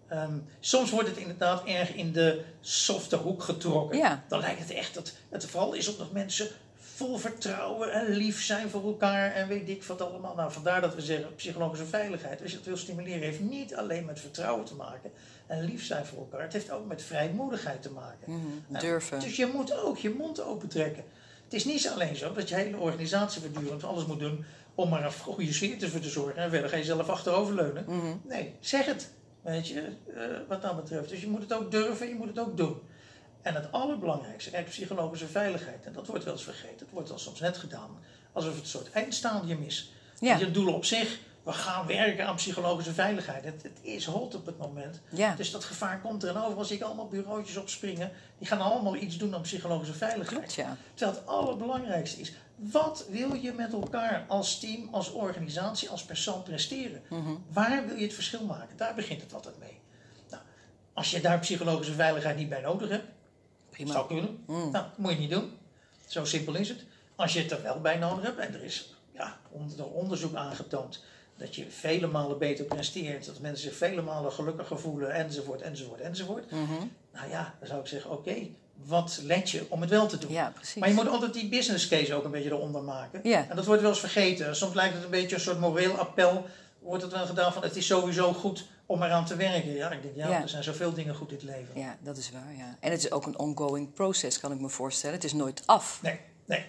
[0.08, 3.98] ehm, soms wordt het inderdaad erg in de softe hoek getrokken.
[3.98, 4.24] Ja.
[4.28, 8.70] Dan lijkt het echt dat het vooral is omdat mensen vol vertrouwen en lief zijn
[8.70, 10.36] voor elkaar en weet ik wat allemaal.
[10.36, 14.06] Nou, vandaar dat we zeggen psychologische veiligheid, als je het wil stimuleren, heeft niet alleen
[14.06, 15.12] met vertrouwen te maken
[15.48, 16.42] en lief zijn voor elkaar.
[16.42, 18.34] Het heeft ook met vrijmoedigheid te maken.
[18.34, 18.80] Mhm.
[18.80, 19.20] Durven.
[19.20, 21.04] Dus je moet ook je mond open trekken.
[21.44, 24.46] Het is niet alleen zo dat je hele organisatie voortdurend alles moet doen
[24.78, 26.36] om maar een goede sfeer te te zorgen.
[26.36, 27.86] En verder ga je zelf achteroverleunen.
[27.88, 28.16] Mhm.
[28.24, 29.12] Nee, zeg het.
[29.42, 29.82] Weet je,
[30.16, 31.10] eh, wat dat betreft.
[31.10, 32.80] Dus je moet het ook durven, je moet het ook doen.
[33.42, 37.18] En het allerbelangrijkste, kijk, psychologische veiligheid, en dat wordt wel eens vergeten, het wordt wel
[37.18, 37.90] soms net gedaan,
[38.32, 39.92] alsof het een soort eindstadium is.
[40.20, 40.38] Ja.
[40.38, 43.44] Je doel op zich, we gaan werken aan psychologische veiligheid.
[43.44, 45.02] Het, het is hot op het moment.
[45.10, 45.36] Ja.
[45.36, 48.12] Dus dat gevaar komt er en overal zie ik allemaal bureautjes opspringen.
[48.38, 50.40] Die gaan allemaal iets doen aan psychologische veiligheid.
[50.40, 50.78] Klopt, ja.
[50.94, 56.44] Terwijl het allerbelangrijkste is, wat wil je met elkaar als team, als organisatie, als persoon
[56.44, 57.02] presteren?
[57.10, 57.36] Mhm.
[57.52, 58.78] Waar wil je het verschil maken?
[58.78, 59.80] Daar begint het altijd mee.
[60.30, 60.42] Nou,
[60.94, 63.08] als je daar psychologische veiligheid niet bij nodig hebt,
[63.70, 63.92] Prima.
[63.92, 64.44] zou kunnen.
[64.48, 64.72] Mm.
[64.72, 65.52] Nou, moet je niet doen.
[66.06, 66.84] Zo simpel is het.
[67.16, 71.04] Als je het er wel bij nodig hebt, en er is ja, onder onderzoek aangetoond
[71.38, 76.02] dat je vele malen beter presteert, dat mensen zich vele malen gelukkiger voelen, enzovoort, enzovoort,
[76.02, 76.52] enzovoort.
[76.52, 76.74] Mhm.
[77.14, 78.36] Nou ja, dan zou ik zeggen, oké,
[78.86, 80.32] wat let je om het wel te doen?
[80.32, 80.76] Ja, precies.
[80.76, 83.20] Maar je moet altijd die business case ook een beetje eronder maken.
[83.24, 83.46] Ja.
[83.50, 84.56] En dat wordt wel eens vergeten.
[84.56, 86.46] Soms lijkt het een beetje een soort moreel appel.
[86.80, 89.74] Wordt het wel gedaan van het is sowieso goed om eraan te werken.
[89.74, 90.42] Ja, ik denk ja, Ja.
[90.42, 91.80] er zijn zoveel dingen goed in het leven.
[91.82, 92.78] Ja, dat is waar, ja.
[92.80, 95.16] En het is ook een ongoing process, kan ik me voorstellen.
[95.16, 96.00] Het is nooit af.
[96.02, 96.66] Nee, nee.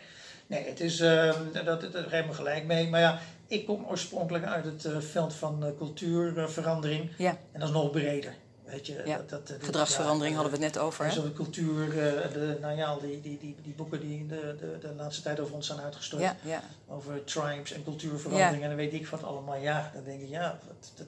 [0.46, 2.88] Nee, het is, eh, dat, dat, daar heb ik me gelijk mee.
[2.88, 7.11] Maar ja, ik kom oorspronkelijk uit het eh, veld van eh, cultuurverandering.
[7.19, 8.35] Ja, En dat is nog breder.
[8.65, 9.17] Weet je, Ja.
[9.17, 12.59] dat, dat, dat- gedragsverandering ja, hadden we het net over, zo de cultuur, eh, de,
[12.61, 15.67] nou ja, die, die, die, die boeken die de, de, de laatste tijd over ons
[15.67, 16.23] zijn uitgestort.
[16.23, 16.63] Ja, ja.
[16.89, 19.57] Over tribes en cultuurverandering en dan weet ik wat allemaal.
[19.57, 21.07] Ja, dan denk ik, ja, wat, dat,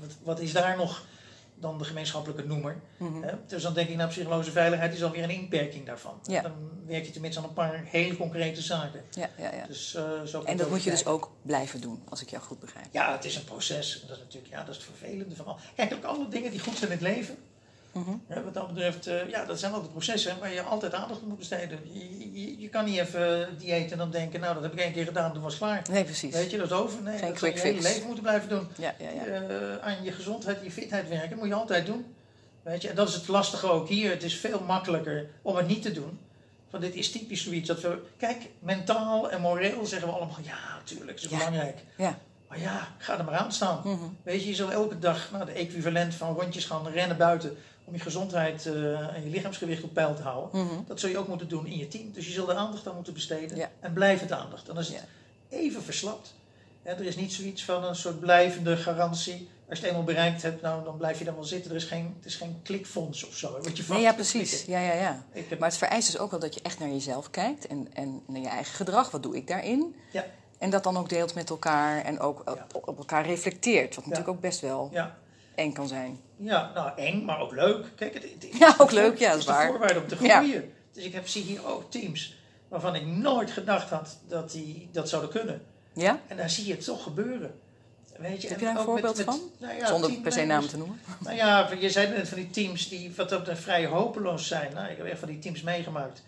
[0.00, 1.02] wat, wat is daar nog
[1.64, 2.80] dan de gemeenschappelijke noemer?
[2.96, 3.34] Mhm.
[3.46, 6.18] Dus dan denk ik, nou, psychologische veiligheid is alweer een inperking daarvan.
[6.22, 6.42] Ja.
[6.42, 6.52] Dan
[6.86, 9.04] werk je tenminste aan een paar hele concrete zaken.
[9.10, 9.66] Ja, ja, ja.
[9.66, 12.60] Dus, eh, zo En dat moet je dus ook blijven doen, als ik jou goed
[12.60, 12.86] begrijp.
[12.90, 14.04] Ja, het is een proces.
[14.06, 15.56] Dat is natuurlijk, ja, dat is het vervelende van al.
[15.74, 17.36] Kijk, ook alle dingen die goed zijn in het leven.
[17.94, 18.10] Mhm.
[18.26, 21.28] Hè, wat dat betreft, eh, ja, dat zijn altijd processen waar je altijd aandacht aan
[21.28, 21.78] moet besteden.
[21.92, 24.92] Je, je, je kan niet even dieet en dan denken, nou, dat heb ik één
[24.92, 25.82] keer gedaan, toen was het klaar.
[25.90, 26.34] Nee, precies.
[26.34, 27.02] Weet je, dat is over.
[27.02, 27.88] Nee, Geen dat zou quick je hele fix.
[27.94, 28.68] leven moeten blijven doen.
[28.76, 29.24] Ja, ja, ja.
[29.24, 32.04] Eh, aan je gezondheid, je fitheid werken, dat moet je altijd doen.
[32.62, 34.10] Weet je, en dat is het lastige ook hier.
[34.10, 36.18] Het is veel makkelijker om het niet te doen.
[36.70, 37.98] Want dit is typisch zoiets dat we...
[38.16, 40.38] Kijk, mentaal en moreel zeggen we allemaal...
[40.42, 41.36] Ja, natuurlijk, dat is Ja.
[41.38, 41.78] belangrijk.
[41.96, 42.18] Ja.
[42.48, 43.80] Maar ja, ga er maar aan staan.
[43.84, 44.04] Mhm.
[44.22, 47.56] Weet je, je zal elke dag nou, de equivalent van rondjes gaan rennen buiten...
[47.84, 50.64] om je gezondheid eh, en je lichaamsgewicht op peil te houden.
[50.64, 50.74] Mhm.
[50.86, 52.12] Dat zul je ook moeten doen in je team.
[52.12, 53.56] Dus je zult er aandacht aan moeten besteden.
[53.56, 53.70] Ja.
[53.80, 54.66] En blijvend aandacht.
[54.66, 55.04] Dan is het
[55.48, 56.34] even verslapt.
[56.82, 59.48] Er is niet zoiets van een soort blijvende garantie.
[59.68, 61.70] Als je het eenmaal bereikt hebt, nou, dan blijf je dan wel zitten.
[61.70, 63.52] Er is geen, het is geen klikfonds of zo.
[63.62, 64.64] Wat je Nee, ja, precies.
[64.64, 65.24] Ja, ja, ja.
[65.30, 68.22] Heb, Maar het vereist dus ook wel dat je echt naar jezelf kijkt en, en
[68.26, 69.10] naar je eigen gedrag.
[69.10, 69.94] Wat doe ik daarin?
[70.12, 70.24] Ja.
[70.58, 72.80] En dat dan ook deelt met elkaar en ook op, Ja.
[72.80, 73.94] op elkaar reflecteert.
[73.94, 75.16] Wat natuurlijk ook best wel ja,
[75.54, 76.20] eng kan zijn.
[76.36, 77.86] ja, nou eng, maar ook leuk.
[77.96, 78.24] Kijk, het,
[78.58, 79.66] Ja, ook leuk, ja, dat is is waar.
[79.66, 80.36] de voorwaarde om te Ja.
[80.38, 80.72] groeien.
[80.92, 82.36] Dus ik heb, zie hier ook teams
[82.68, 85.62] waarvan ik nooit gedacht had dat die dat zouden kunnen.
[85.92, 86.20] Ja?
[86.26, 87.54] En dan zie je het toch gebeuren.
[88.18, 89.40] Weet je, Heb je daar een ook voorbeeld van?
[89.58, 91.00] nou ja, Zonder per se namen te noemen.
[91.18, 94.74] Nou ja, je zei net van die teams die wat betreft vrij hopeloos zijn.
[94.74, 96.22] Nou, ik heb echt van die teams meegemaakt.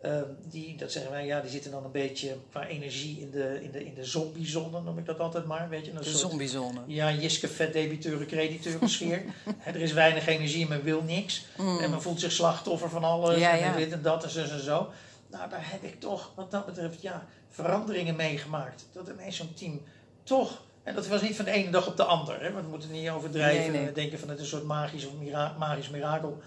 [0.00, 3.58] Eh, die, dat zeggen wij, ja, die zitten dan een beetje qua energie in de,
[3.62, 5.68] in de, in de zombiezone, noem ik dat altijd maar.
[5.68, 6.80] Weet je, een De soort- zombiezone.
[6.86, 9.22] Ja, Jiske vet debiteuren, crediteuren sfeer.
[9.58, 11.44] Hè, er is weinig energie, men wil niks.
[11.80, 13.38] En men voelt zich slachtoffer van alles.
[13.38, 13.76] Ja, en ja.
[13.76, 14.90] dit en dat en zo en zo.
[15.30, 18.86] Nou, daar heb ik toch wat dat betreft ja, veranderingen meegemaakt.
[18.92, 19.82] Dat ineens zo'n team
[20.22, 20.62] toch...
[20.82, 22.42] En dat was niet van de ene dag op de ander.
[22.42, 23.88] Hè, want we moeten niet overdrijven Nee, nee.
[23.88, 26.38] en denken van het is een soort magisch of mira- magisch mirakel.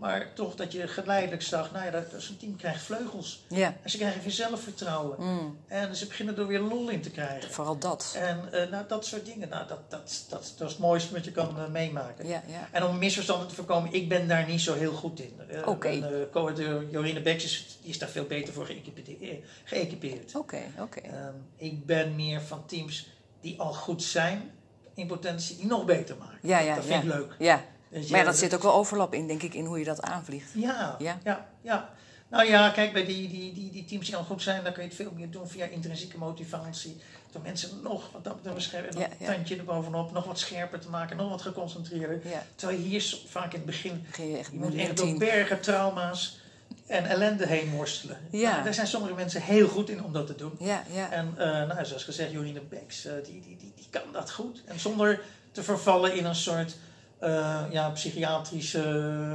[0.00, 3.44] Maar toch dat je geleidelijk zag, nou ja, zo'n team krijgt vleugels.
[3.48, 3.74] Ja.
[3.82, 5.16] En ze krijgen weer zelfvertrouwen.
[5.18, 5.58] Mm.
[5.66, 7.50] En ze beginnen er weer lol in te krijgen.
[7.50, 8.14] Vooral dat.
[8.18, 11.24] En eh, nou, dat soort dingen, nou, dat, dat, dat, dat is het mooiste wat
[11.24, 12.26] je kan eh, meemaken.
[12.26, 12.68] Ja, ja.
[12.70, 15.40] En om misverstanden te voorkomen, ik ben daar niet zo heel goed in.
[15.64, 15.88] Oké.
[15.88, 20.34] en, eh, co-auteur Jorine Beks is, daar veel beter voor geëquipe- geëquipeerd.
[20.34, 21.00] Oké, oké.
[21.00, 23.08] Ehm, ik ben meer van teams
[23.40, 24.50] die al goed zijn
[24.94, 26.38] in potentie, die nog beter maken.
[26.42, 27.34] Ja, ja, dat vind ik leuk.
[27.38, 27.64] Ja.
[27.90, 30.02] Je, Maar ja, dat zit ook wel overlap in, denk ik, in hoe je dat
[30.02, 30.50] aanvliegt.
[30.54, 31.18] Ja, Ja.
[31.24, 31.90] ja, ja,
[32.28, 34.82] Nou ja, kijk, bij die, die, die, die teams die al goed zijn, dan kun
[34.82, 36.96] je het veel meer doen via intrinsieke motivatie.
[37.32, 41.16] Door mensen nog wat dat scherp, Ja, een tandje erbovenop, nog wat scherper te maken,
[41.16, 42.22] nog wat geconcentreerder.
[42.54, 46.40] Terwijl je hier vaak in het begin je echt Je moet echt door bergen trauma's
[46.86, 48.18] en ellende heen worstelen.
[48.30, 48.50] Ja.
[48.50, 50.52] Nou, daar zijn sommige mensen heel goed in om dat te doen.
[50.58, 51.10] Ja, ja.
[51.10, 54.62] En eh, nou, zoals gezegd, Jorine Beks, eh, die, die, die, die kan dat goed.
[54.64, 55.20] En zonder
[55.52, 56.76] te vervallen in een soort
[57.20, 58.78] eh, ja, psychiatrische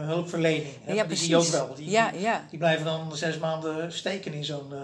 [0.06, 0.74] hulpverlening.
[0.84, 0.94] Hè?
[0.94, 1.60] Ja, die zie je ook precies.
[1.68, 1.76] wel.
[1.76, 2.46] Die, Ja, die, ja.
[2.50, 4.80] die blijven dan zes maanden steken in zo'n eh,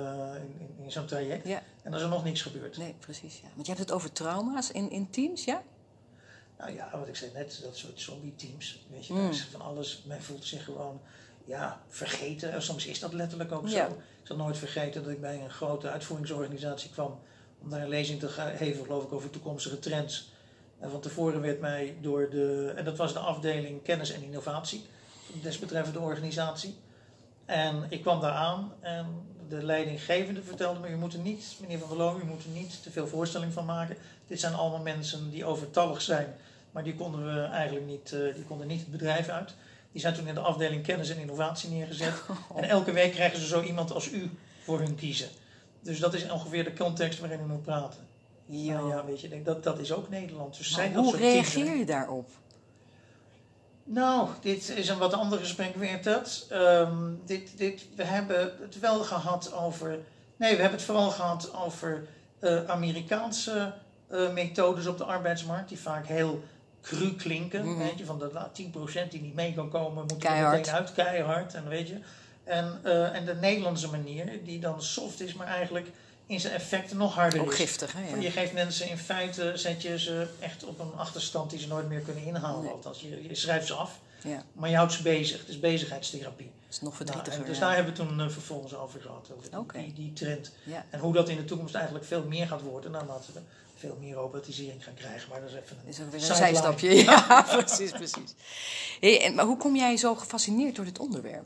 [0.59, 1.47] in, in, zo'n traject.
[1.47, 1.57] Ja.
[1.57, 2.77] En dan is er nog niks gebeurd.
[2.77, 3.35] Nee, precies.
[3.43, 3.47] Ja.
[3.53, 5.61] Want je hebt het over trauma's in, in teams, ja?
[6.57, 8.85] Nou ja, wat ik zei net, dat soort zombie-teams.
[8.91, 9.19] Weet je, Mm.
[9.21, 10.03] daar is van alles.
[10.05, 11.01] Men voelt zich gewoon
[11.45, 12.51] ja, vergeten.
[12.51, 13.87] En soms is dat letterlijk ook Ja.
[13.87, 13.93] zo.
[13.95, 17.19] Ik zal nooit vergeten dat ik bij een grote uitvoeringsorganisatie kwam
[17.61, 20.30] om daar een lezing te geven, geloof ik, over toekomstige trends.
[20.81, 24.85] En van tevoren werd mij door de, en dat was de afdeling kennis en innovatie,
[25.41, 26.75] desbetreffende organisatie.
[27.45, 29.05] En ik kwam daar aan en
[29.49, 32.49] de leidinggevende vertelde me, u moet er niet, meneer Van der Loo, u moet er
[32.49, 33.97] niet te veel voorstelling van maken.
[34.27, 36.35] Dit zijn allemaal mensen die overtallig zijn,
[36.71, 39.53] maar die konden we eigenlijk niet, eh, die konden niet het bedrijf uit.
[39.91, 42.13] Die zijn toen in de afdeling kennis en innovatie neergezet.
[42.55, 44.29] En elke week krijgen ze zo iemand als u
[44.63, 45.29] voor hun kiezen.
[45.81, 48.10] Dus dat is ongeveer de context waarin we moet praten.
[48.51, 48.73] Ja.
[48.73, 50.57] Nou ja, weet je, denk dat, dat is ook Nederland.
[50.57, 52.29] Dus zijn dat hoe soort teams, reageer je daarop?
[53.83, 56.45] Nou, dit is een wat ander gesprek weer dat.
[56.49, 59.89] Ehm, dit, dit, we hebben het wel gehad over.
[60.35, 62.07] Nee, we hebben het vooral gehad over
[62.39, 63.73] eh, Amerikaanse
[64.07, 66.43] eh, methodes op de arbeidsmarkt, die vaak heel
[66.81, 67.65] cru klinken.
[67.67, 67.77] Mhm.
[67.77, 70.57] Weet je, van de la- 10% die niet mee kan komen, moet er Keihard.
[70.57, 71.53] meteen uit, keihard.
[71.53, 71.97] En, weet je.
[72.43, 75.87] En, eh, en de Nederlandse manier, die dan soft is, maar eigenlijk
[76.31, 77.55] in zijn effecten nog harder Ook is.
[77.55, 78.15] giftig, hè?
[78.15, 81.87] Je geeft mensen in feite, zet je ze echt op een achterstand die ze nooit
[81.89, 82.63] meer kunnen inhalen.
[82.63, 82.71] Nee.
[82.71, 85.39] Althans, je, je schrijft ze af, ja, maar je houdt ze bezig.
[85.39, 86.45] Het is bezigheidstherapie.
[86.65, 87.39] dat is nog Nou, verdrietiger.
[87.41, 90.51] en dus daar hebben we toen eh, vervolgens over gehad, over die, die, die trend.
[90.63, 90.85] Ja.
[90.89, 93.39] En hoe dat in de toekomst eigenlijk veel meer gaat worden, naarmate we
[93.77, 95.29] veel meer robotisering gaan krijgen.
[95.29, 96.45] Maar dat is even een is ook weer een sideline.
[96.53, 96.89] zijstapje.
[97.03, 98.33] Ja, precies, precies.
[98.99, 101.45] Hey, en, maar hoe kom jij zo gefascineerd door dit onderwerp?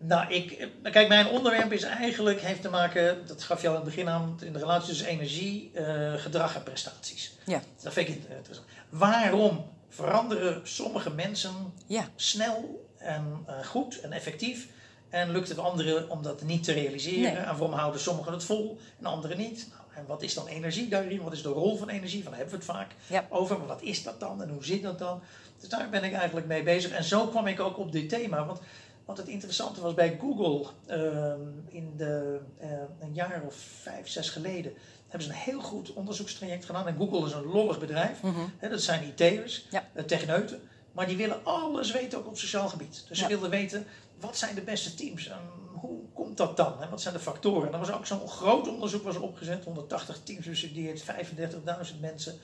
[0.00, 3.80] Nou, ik, kijk, mijn onderwerp is eigenlijk, heeft te maken, dat gaf je al aan
[3.80, 7.32] het begin aan, in de relatie tussen energie, eh, gedrag en prestaties.
[7.46, 7.62] Ja.
[7.82, 8.66] Dat vind ik interessant.
[8.88, 14.68] Waarom veranderen sommige mensen Ja, snel en eh, goed en effectief.
[15.08, 17.20] En lukt het anderen om dat niet te realiseren?
[17.20, 17.42] Nee.
[17.42, 19.66] En waarom houden sommigen het vol en anderen niet?
[19.70, 21.22] Nou, en wat is dan energie daarin?
[21.22, 22.22] Wat is de rol van energie?
[22.22, 23.26] Van daar hebben we het vaak Ja.
[23.28, 23.58] over.
[23.58, 25.22] Maar wat is dat dan en hoe zit dat dan?
[25.60, 26.90] Dus daar ben ik eigenlijk mee bezig.
[26.90, 28.44] En zo kwam ik ook op dit thema.
[28.46, 28.60] Want
[29.08, 32.68] wat het interessante was bij Google ehm, in de, eh,
[33.00, 34.72] een jaar of vijf, zes geleden.
[35.08, 36.86] Hebben ze een heel goed onderzoekstraject gedaan.
[36.86, 38.22] En Google is een lollig bedrijf.
[38.22, 38.40] Mhm.
[38.70, 39.88] Dat zijn IT'ers, Ja.
[39.92, 40.60] eh, techneuten.
[40.92, 43.04] Maar die willen alles weten, ook op sociaal gebied.
[43.08, 43.22] Dus Ja.
[43.24, 43.86] ze wilden weten,
[44.20, 45.28] wat zijn de beste teams?
[45.28, 45.38] En
[45.72, 46.82] hoe komt dat dan?
[46.82, 47.66] En wat zijn de factoren?
[47.66, 49.64] En er was ook zo'n groot onderzoek was opgezet.
[49.64, 52.38] 180 teams bestudeerd, 35.000 mensen.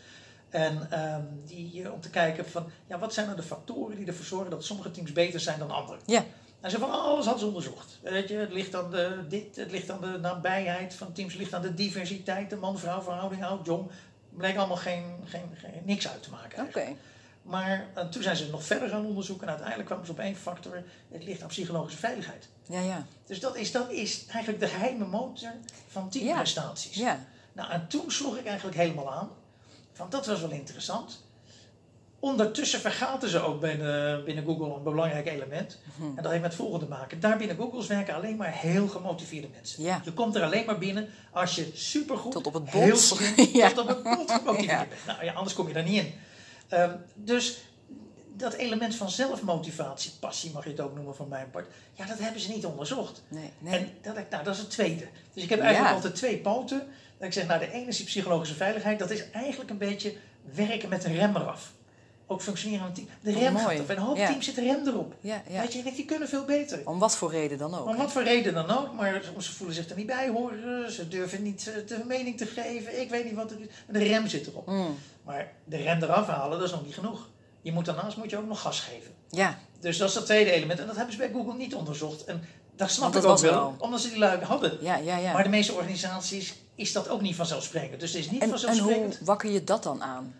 [0.48, 4.06] En ehm, die, eh, om te kijken van, ja, wat zijn nou de factoren die
[4.06, 5.98] ervoor zorgen dat sommige teams beter zijn dan andere.
[6.06, 6.24] Ja.
[6.64, 7.98] En ze van alles hadden ze onderzocht.
[8.02, 11.40] Weet je, het ligt aan de, dit, het ligt aan de nabijheid van teams, het
[11.40, 13.90] ligt aan de diversiteit, de man-vrouw verhouding, oud, jong.
[14.30, 16.64] Bleek allemaal geen, geen, geen, niks uit te maken.
[16.64, 16.86] Oké.
[17.42, 20.36] Maar eh, toen zijn ze nog verder gaan onderzoeken en uiteindelijk kwamen ze op één
[20.36, 20.82] factor.
[21.08, 22.48] Het ligt aan psychologische veiligheid.
[22.68, 23.06] Ja, ja.
[23.26, 25.52] Dus dat is, dat is eigenlijk de geheime motor
[25.88, 26.96] van teamprestaties.
[26.96, 27.24] Ja.
[27.52, 29.30] Nou, en toen sloeg ik eigenlijk helemaal aan.
[29.96, 31.22] Want dat was wel interessant.
[32.24, 35.78] Ondertussen vergaten ze ook binnen, binnen Google een belangrijk element.
[35.96, 36.08] Mhm.
[36.16, 37.20] En dat heeft met het volgende te maken.
[37.20, 39.82] Daar binnen Googles werken alleen maar heel gemotiveerde mensen.
[39.82, 40.00] Ja.
[40.04, 42.98] Je komt er alleen maar binnen als je supergoed, Tot op het heel bot.
[43.00, 43.68] slim, Ja.
[43.72, 44.86] tot op het bot gemotiveerd Ja.
[44.88, 45.06] bent.
[45.06, 46.14] Nou ja, anders kom je daar niet in.
[46.68, 47.58] Ehm, dus
[48.36, 51.66] dat element van zelfmotivatie, passie mag je het ook noemen van mijn part.
[51.92, 53.22] Ja, dat hebben ze niet onderzocht.
[53.28, 53.78] Nee, nee.
[53.78, 55.06] En dat, ik- nou, dat is het tweede.
[55.34, 55.96] Dus ik heb eigenlijk Ja.
[55.96, 56.78] altijd twee poten.
[57.18, 58.98] Dat ik zeg, nou, de ene is die psychologische veiligheid.
[58.98, 60.14] Dat is eigenlijk een beetje
[60.54, 61.72] werken met een rem eraf.
[62.26, 63.06] Ook functioneren team.
[63.20, 63.88] De rem gaat eraf.
[63.88, 64.26] En een hoop Ja.
[64.26, 65.14] teams zit rem erop.
[65.20, 65.60] Ja, ja.
[65.60, 66.80] Weet je, denk, die kunnen veel beter.
[66.84, 67.86] Om wat voor reden dan ook.
[67.88, 70.92] Om wat voor reden dan ook, maar ze voelen zich er niet bij horen.
[70.92, 73.00] Ze durven niet eh, de mening te geven.
[73.00, 73.66] Ik weet niet wat er is.
[73.88, 74.66] De rem zit erop.
[74.66, 74.96] Mm.
[75.24, 77.28] Maar de rem eraf halen, dat is nog niet genoeg.
[77.62, 79.10] Je moet daarnaast moet je ook nog gas geven.
[79.30, 80.80] Ja, Dus dat is het tweede element.
[80.80, 82.24] En dat hebben ze bij Google niet onderzocht.
[82.24, 82.44] En
[82.76, 84.78] dat snap Want ik ook wel, omdat ze die lui hadden.
[84.80, 85.16] ja, ja.
[85.16, 85.32] ja.
[85.32, 88.00] Maar de meeste organisaties is dat ook niet vanzelfsprekend.
[88.00, 89.16] Dus het is niet en, en vanzelfsprekend.
[89.16, 90.34] hoe wakker je dat dan aan?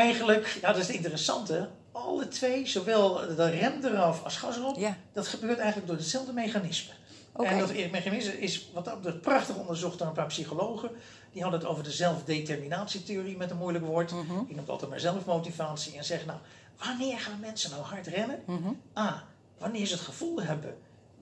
[0.00, 1.68] Eigenlijk, ja, dat is het interessante.
[1.92, 6.32] Alle twee, zowel de rem eraf als gas erop, Ja, dat gebeurt eigenlijk door hetzelfde
[6.32, 6.92] mechanisme.
[7.36, 10.90] En dat mechanisme is wat dat prachtig onderzocht door een paar psychologen.
[11.32, 14.12] Die hadden het over de zelfdeterminatietheorie met een moeilijk woord.
[14.12, 15.96] Mhm, Die noemt altijd maar zelfmotivatie.
[15.96, 16.38] En zegt nou,
[16.78, 18.38] wanneer gaan mensen nou hard rennen?
[18.46, 18.68] mhm.
[18.98, 19.24] A,
[19.58, 20.74] wanneer ze het gevoel hebben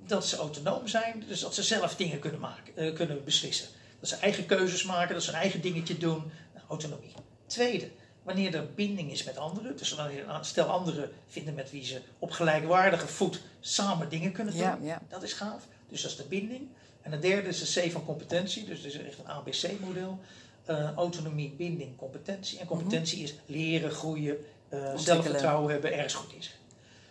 [0.06, 3.68] dat ze autonoom zijn, dus dat ze zelf dingen kunnen, maken, eh, kunnen beslissen.
[4.00, 6.30] Dat ze eigen keuzes maken, dat ze hun eigen dingetje doen.
[6.54, 7.12] Nou, autonomie.
[7.46, 7.88] Tweede,
[8.24, 12.30] wanneer er binding is met anderen, dus wanneer stel anderen vinden met wie ze op
[12.30, 14.62] gelijkwaardige voet samen dingen kunnen doen.
[14.62, 15.02] Ja, ja.
[15.08, 15.66] Dat is gaaf.
[15.88, 16.68] Dus dat is de binding.
[17.02, 20.18] En de derde is de C van competentie, dus het is echt een ABC-model.
[20.64, 22.58] Eh, autonomie, binding, competentie.
[22.58, 24.36] En competentie is leren, groeien,
[24.68, 26.56] eh, zelfvertrouwen hebben, ergens goed in zijn.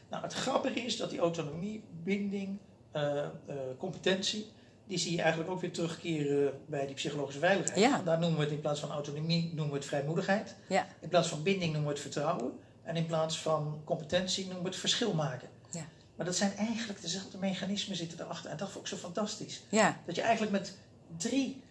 [0.09, 2.57] Nou, het grappige is dat die autonomie, binding,
[2.91, 3.25] eh,
[3.77, 4.45] competentie,
[4.87, 7.79] die zie je eigenlijk ook weer terugkeren bij die psychologische veiligheid.
[7.79, 8.01] Ja.
[8.05, 10.55] Daar noemen we het in plaats van autonomie, noemen we het vrijmoedigheid.
[10.67, 10.87] Ja.
[10.99, 12.51] In plaats van binding noemen we het vertrouwen.
[12.83, 15.49] En in plaats van competentie noemen we het verschil maken.
[15.71, 15.85] Ja.
[16.15, 18.49] Maar dat zijn eigenlijk dezelfde mechanismen zitten erachter.
[18.49, 19.61] En dat vond ik zo fantastisch.
[19.69, 20.77] Ja, Dat je eigenlijk met
[21.17, 21.61] drie,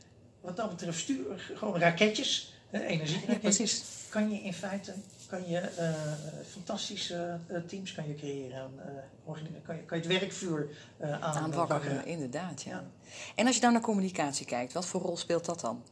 [0.40, 3.84] wat dat betreft, stuur, gewoon raketjes, energieraketjes, precies.
[4.12, 4.94] Kan je in feite
[5.26, 5.92] kan je, eh,
[6.50, 8.70] fantastische eh, teams kan je creëren.
[8.78, 10.68] eh, kan, je, kan je het werkvuur
[11.00, 12.62] aan, Aanwakkeren, inderdaad.
[12.62, 12.70] Ja.
[12.70, 12.84] Ja.
[13.34, 15.82] En als je nou naar communicatie kijkt, wat voor rol speelt dat dan?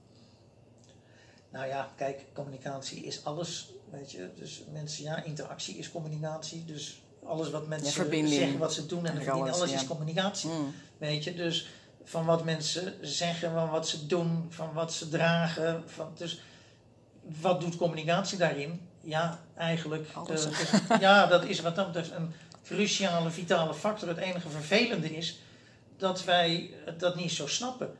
[1.51, 3.73] Nou ja, kijk, communicatie is alles.
[3.91, 6.65] Weet je, dus mensen, ja, interactie is communicatie.
[6.65, 10.51] Dus alles wat mensen zeggen, wat ze doen en Eigenlijk verdienen, alles alles, is communicatie.
[10.51, 10.75] Mm.
[10.99, 11.69] Weet je, dus
[12.05, 15.83] van wat mensen zeggen, van wat ze doen, van wat ze dragen.
[15.87, 16.41] Van, dus
[17.41, 18.81] wat doet communicatie daarin?
[19.01, 20.07] Ja, eigenlijk.
[20.13, 20.45] Alles.
[20.45, 22.33] eh, is- ja, dat is wat dat betreft een
[22.65, 24.09] cruciale, vitale factor.
[24.09, 25.41] Het enige vervelende is
[25.97, 27.91] dat wij dat niet zo snappen.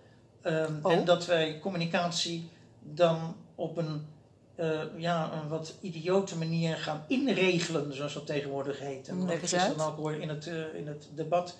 [0.43, 0.93] Ehm, Oh.
[0.93, 2.49] En dat wij communicatie
[2.81, 4.07] dan op een,
[4.55, 9.09] eh, ja, een wat idiote manier gaan inregelen, zoals dat tegenwoordig heet.
[9.09, 9.81] En eens gisteren uit.
[9.81, 11.57] ook hoorde in het, eh, in het debat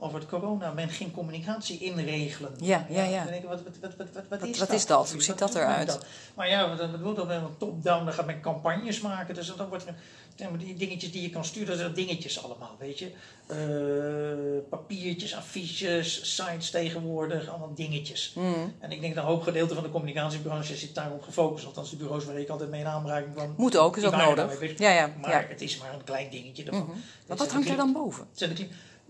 [0.00, 0.72] over het corona.
[0.72, 2.52] Men ging communicatie inregelen.
[2.60, 3.22] Ja, ja, ja.
[3.22, 4.76] Dan denk ik, wat, wat, wat, wat, wat, is wat dat?
[4.76, 5.12] is dat?
[5.12, 5.98] Hoe ziet dat eruit?
[6.34, 9.34] Maar ja, dat bedoelt dan wel een top-down, dan gaat men campagnes maken.
[9.34, 9.94] Dus dan wordt er,
[10.58, 13.10] die dingetjes die je kan sturen, dat zijn dingetjes allemaal, weet je.
[13.46, 18.32] Eh, papiertjes, affiches, sites tegenwoordig, allemaal dingetjes.
[18.34, 18.74] Mm.
[18.78, 21.66] En ik denk dat een hoop gedeelte van de communicatiebranche zit daarop gefocust.
[21.66, 23.54] Althans, de bureaus waar ik altijd mee in aanraking kwam.
[23.56, 24.78] Moet ook, is ook nodig.
[24.78, 25.10] Ja, ja.
[25.20, 25.44] Maar ja.
[25.48, 26.82] het is maar een klein dingetje Maar
[27.26, 28.26] zijn wat hangt er dan boven?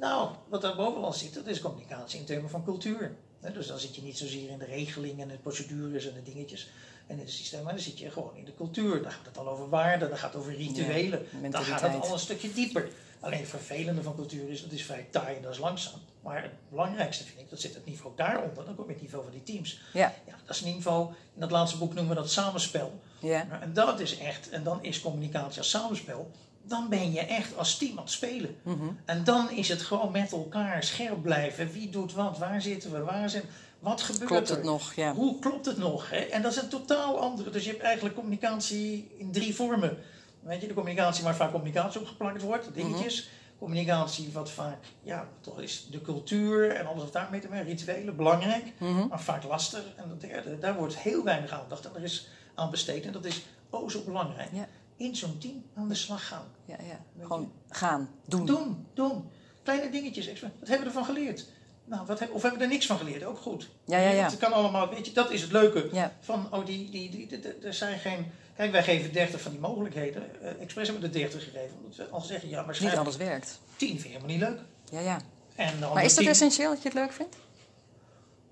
[0.01, 3.13] Nou, wat daar bovenal zit, dat is communicatie in termen van cultuur.
[3.55, 6.69] Dus dan zit je niet zozeer in de regelingen en de procedures en de dingetjes
[7.07, 9.03] en in het systeem, maar dan zit je gewoon in de cultuur.
[9.03, 11.27] Dan gaat het al over waarden, dan gaat het over rituelen.
[11.51, 12.89] dan gaat het al een stukje dieper.
[13.21, 16.01] Alleen het vervelende van cultuur is, dat is vrij taai en dat is langzaam.
[16.23, 18.65] Maar het belangrijkste vind ik, dat zit het niveau daaronder.
[18.65, 19.81] Dan kom je het niveau van die teams.
[19.93, 23.01] Ja, Ja, dat is een niveau, in dat laatste boek noemen we dat samenspel.
[23.21, 23.61] ja.
[23.61, 26.31] En dat is echt, en dan is communicatie als samenspel,
[26.62, 28.57] dan ben je echt als team aan het spelen.
[28.62, 28.88] Mhm.
[29.05, 31.73] En dan is het gewoon met elkaar scherp blijven.
[31.73, 32.38] Wie doet wat?
[32.38, 32.99] Waar zitten we?
[33.03, 33.42] Waar zijn,
[33.79, 34.57] wat gebeurt Klopt er?
[34.57, 34.94] het nog?
[34.94, 35.14] Ja.
[35.14, 36.11] Hoe klopt het nog?
[36.11, 36.16] Hè?
[36.18, 37.51] En dat is een totaal andere.
[37.51, 39.99] Dus je hebt eigenlijk communicatie in drie vormen.
[40.40, 43.29] Weet je, de communicatie waar vaak communicatie op geplakt wordt, dingetjes.
[43.59, 48.16] Communicatie wat vaak, ja, toch is de cultuur en alles wat daarmee te maken, rituelen,
[48.16, 49.07] belangrijk, Mhm.
[49.09, 49.83] maar vaak lastig.
[49.96, 51.85] En dat derde, daar wordt heel weinig aandacht.
[51.85, 53.07] En er is aan besteedt.
[53.07, 54.49] En dat is oh zo belangrijk.
[54.53, 54.66] Ja.
[55.01, 56.45] In zo'n team aan de slag gaan.
[56.65, 57.01] Ja, ja.
[57.23, 58.47] Gewoon gaan, doen.
[58.47, 59.31] Doen, doen.
[59.63, 60.41] Kleine dingetjes.
[60.41, 61.47] Wat hebben we ervan geleerd?
[61.85, 63.25] Nou, wat heb, of hebben we er niks van geleerd?
[63.25, 63.69] Ook goed.
[63.85, 64.25] Ja, ja, ja.
[64.25, 65.89] Het kan allemaal, weet je, dat is het leuke.
[65.93, 66.13] Ja.
[66.21, 68.27] Van, oh, die, die, die, er zijn geen...
[68.57, 70.23] Kijk, wij geven 30 van die mogelijkheden.
[70.43, 71.77] Uh, Express hebben we de 30 gegeven.
[71.77, 73.61] Omdat we al zeggen, ja, Niet waarschijnlijk alles werkt.
[73.77, 74.59] 10 vind je helemaal niet leuk.
[74.91, 75.21] Ja, ja.
[75.55, 77.37] En dan Maar is dat 10 essentieel dat je het leuk vindt?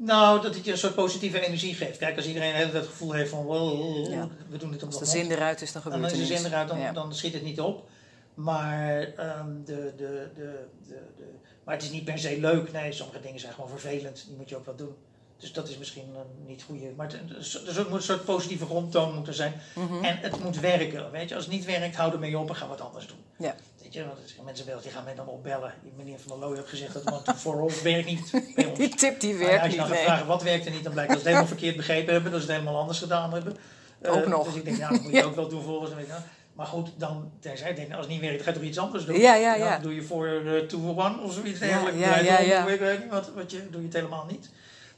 [0.01, 1.99] Nou, dat het je een soort positieve energie geeft.
[1.99, 3.45] Kijk, als iedereen tijd het gevoel heeft van...
[3.45, 4.29] wow, Ja.
[4.49, 6.37] we doen dit om Als de zin eruit is, dan gebeurt dan er is de
[6.37, 6.93] zin eruit, dan, Ja.
[6.93, 7.89] dan schiet het niet op.
[8.35, 11.25] Maar, ehm, de, de, de, de, de,
[11.65, 12.73] maar het is niet per se leuk.
[12.73, 14.25] Nee, sommige dingen zijn gewoon vervelend.
[14.27, 14.95] Die moet je ook wat doen.
[15.39, 16.97] Dus dat is misschien eh, niet goed.
[16.97, 19.53] Maar het, er moet een soort positieve grondtoon moeten zijn.
[19.75, 20.05] Mhm.
[20.05, 21.11] En het moet werken.
[21.11, 23.19] Weet je, als het niet werkt, hou ermee op en ga wat anders doen.
[23.39, 23.55] Ja.
[23.88, 25.74] Weet je, want mensen wel, die gaan mij dan opbellen.
[25.83, 28.79] Die meneer Van der Looy heeft gezegd dat to for all werkt niet bij ons.
[28.83, 29.88] Die tip die ja, werkt als je niet.
[29.88, 32.12] dan gaat vragen wat werkt er niet, dan blijkt dat ze het helemaal verkeerd begrepen
[32.12, 33.57] hebben, dat ze het helemaal anders gedaan hebben.
[34.01, 34.44] Eh, Ook nog.
[34.44, 36.05] Dus ik denk, ja, dat moet je ook wel doen volgens mij.
[36.53, 39.05] Maar goed, dan tenzij ik denk, als het niet werkt, ga je toch iets anders
[39.05, 39.18] doen.
[39.18, 39.70] Ja, ja, ja.
[39.72, 41.98] Dan doe je voor eh, two for one of zoiets Ja, dergelijks.
[41.98, 42.66] ja, ja, ja.
[42.66, 44.51] Ik weet niet wat, wat je doe je het helemaal niet.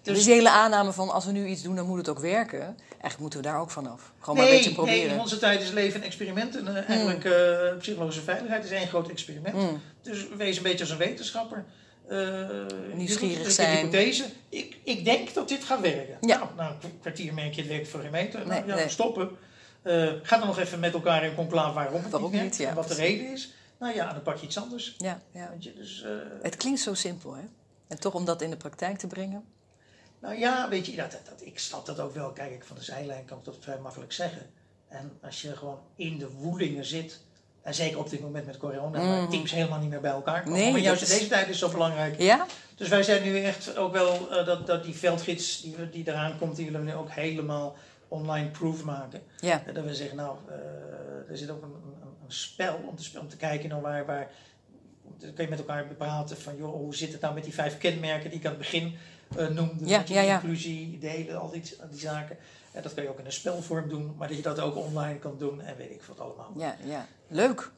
[0.03, 2.19] Dus Dus die hele aanname van als we nu iets doen, dan moet het ook
[2.19, 2.61] werken.
[2.91, 4.13] Eigenlijk moeten we daar ook vanaf.
[4.19, 4.99] Gewoon maar een beetje proberen.
[4.99, 6.57] nee, in onze tijd is leven een experiment.
[6.57, 9.55] En eh, eigenlijk eh, psychologische veiligheid is één groot experiment.
[9.55, 9.81] Mm.
[10.03, 11.65] Dus wees een beetje als een wetenschapper.
[12.09, 12.19] Eh,
[12.95, 13.71] Nieuwsgierig je doet zijn.
[13.71, 14.25] Een hypothese.
[14.49, 16.17] Ik, ik denk dat dit gaat werken.
[16.21, 16.37] Ja.
[16.37, 18.47] Nou, na een kwartier merk je het werkt voor geen meter.
[18.47, 19.31] Nou, Nee, ja, stoppen.
[20.23, 22.75] Ga dan nog even met elkaar in conclave waarom het Waarom niet niet, ja, en
[22.75, 23.53] wat de reden is.
[23.79, 24.95] Nou ja, dan pak je iets anders.
[24.99, 25.55] Ja, ja.
[25.59, 26.05] Je, dus,
[26.43, 27.43] Het klinkt zo simpel, hè?
[27.89, 29.45] En toch om dat in de praktijk te brengen.
[30.21, 32.31] Nou ja, weet je, dat, dat, ik snap dat ook wel.
[32.33, 34.51] Kijk, ik van de zijlijn kan ik dat vrij makkelijk zeggen.
[34.89, 37.21] En als je gewoon in de woelingen zit...
[37.63, 39.31] En zeker op dit moment met corona, waar Mhm.
[39.31, 40.59] teams helemaal niet meer bij elkaar komen.
[40.59, 42.47] Nee, maar juist is- deze tijd is zo belangrijk Ja?
[42.77, 46.39] Dus wij zijn nu echt ook wel eh, dat, dat die veldgids die, die eraan
[46.39, 47.77] komt, die willen we nu ook helemaal
[48.09, 49.23] online proof maken.
[49.41, 49.63] Ja.
[49.67, 53.21] En dat we zeggen, nou, eh, er zit ook een, een, een spel om te,
[53.21, 54.31] om te kijken naar waar, waar.
[55.19, 57.79] Dan kun je met elkaar praten van, joh, hoe zit het nou met die vijf
[57.79, 58.93] kenmerken die ik aan het begin eh,
[59.37, 59.87] noemde?
[59.87, 60.35] Ja, ja, ja.
[60.35, 62.37] inclusie, delen, al die, die zaken.
[62.73, 65.19] En dat kun je ook in een spelvorm doen, maar dat je dat ook online
[65.19, 66.53] kan doen en weet ik wat allemaal.
[66.57, 67.07] Ja, ja.
[67.29, 67.71] Leuk.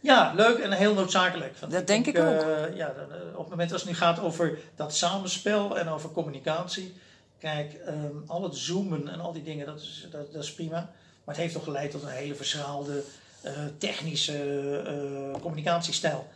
[0.00, 1.56] Ja, leuk en heel noodzakelijk.
[1.56, 2.24] Want Dat denk ik ook.
[2.42, 6.10] eh, ja, eh, op het moment als het nu gaat over dat samenspel en over
[6.10, 6.94] communicatie.
[7.38, 10.76] Kijk, ehm, al het zoomen en al die dingen, dat is, dat, dat is prima.
[11.24, 13.02] Maar het heeft toch geleid tot een hele verschaalde
[13.42, 14.38] eh, technische
[14.86, 16.28] eh, communicatiestijl.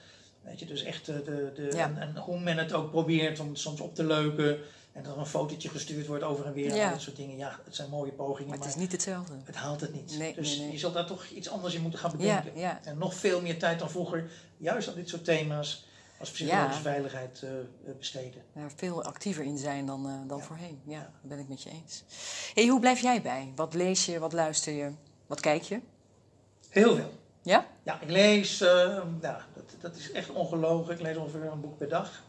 [0.42, 1.22] Weet je, dus echt de,
[1.54, 1.84] de, Ja.
[1.84, 4.58] en, en hoe men het ook probeert om het soms op te leuken.
[4.92, 6.70] En dat er een fotootje gestuurd wordt over en weer.
[6.70, 6.90] En Ja.
[6.90, 7.36] dat soort dingen.
[7.36, 9.32] Ja, het zijn mooie pogingen, Maar maar, het is niet hetzelfde.
[9.44, 10.18] het haalt het niet.
[10.18, 10.72] Nee, dus nee, nee.
[10.72, 12.60] je zult daar toch iets anders in moeten gaan Ja, bedenken.
[12.60, 12.80] ja.
[12.84, 15.86] En nog veel meer tijd dan vroeger, juist aan dit soort thema's
[16.18, 16.90] als psychologische Ja.
[16.90, 18.42] veiligheid eh, eh, besteden.
[18.54, 20.44] Daar veel actiever in zijn dan, eh, dan Ja.
[20.44, 20.80] voorheen.
[20.86, 22.02] Ja, dat ben ik met je eens.
[22.54, 23.52] Hey, hoe blijf jij bij?
[23.56, 24.18] Wat lees je?
[24.18, 24.90] Wat luister je?
[25.26, 25.80] Wat kijk je?
[26.68, 27.12] Heel veel.
[27.42, 27.66] Ja?
[27.82, 30.94] Ja, ik lees, eh, ja, dat, dat is echt ongelogen.
[30.94, 32.22] Ik lees ongeveer een boek per dag.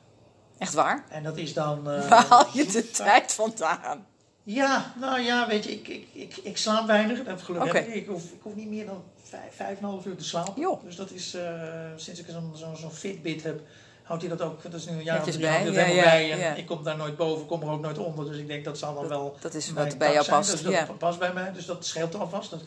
[0.57, 1.03] Echt waar?
[1.09, 1.89] En dat is dan...
[1.91, 4.05] eh, Waar haal je de tijd vandaan?
[4.43, 7.23] Ja, nou ja, weet je, ik, ik, ik, ik slaap weinig.
[7.23, 7.77] Dat geluk Oké.
[7.77, 7.93] heb ik.
[7.93, 10.77] Ik hoef, ik hoef niet meer dan vijf, vijf en een half uur te slapen.
[10.83, 11.51] Dus dat is, eh,
[11.95, 13.61] sinds ik zo'n zo'n zo'n Fitbit heb,
[14.03, 16.03] houdt hij dat ook, dat is nu een jaar of drie, bij, ja, helemaal ja,
[16.03, 16.31] bij.
[16.31, 16.53] En ja.
[16.53, 18.25] ik kom daar nooit boven, kom er ook nooit onder.
[18.25, 20.51] Dus ik denk, dat zal dan wel Dat is wat bij jou past.
[20.51, 20.87] Dus dat Ja.
[20.97, 22.49] past bij mij, dus dat scheelt alvast.
[22.49, 22.61] Dat,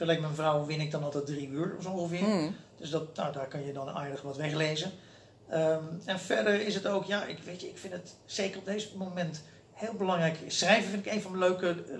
[0.00, 2.18] vergelijk met mijn vrouw win ik dan altijd drie uur zo ongeveer.
[2.24, 2.56] Hmm.
[2.78, 4.90] Dus dat, nou, daar kan je dan aardig wat weglezen.
[5.48, 8.66] Ehm, en verder is het ook, ja, ik, weet je, ik vind het zeker op
[8.66, 10.36] deze moment heel belangrijk.
[10.46, 11.98] Schrijven vind ik een van de leuke eh,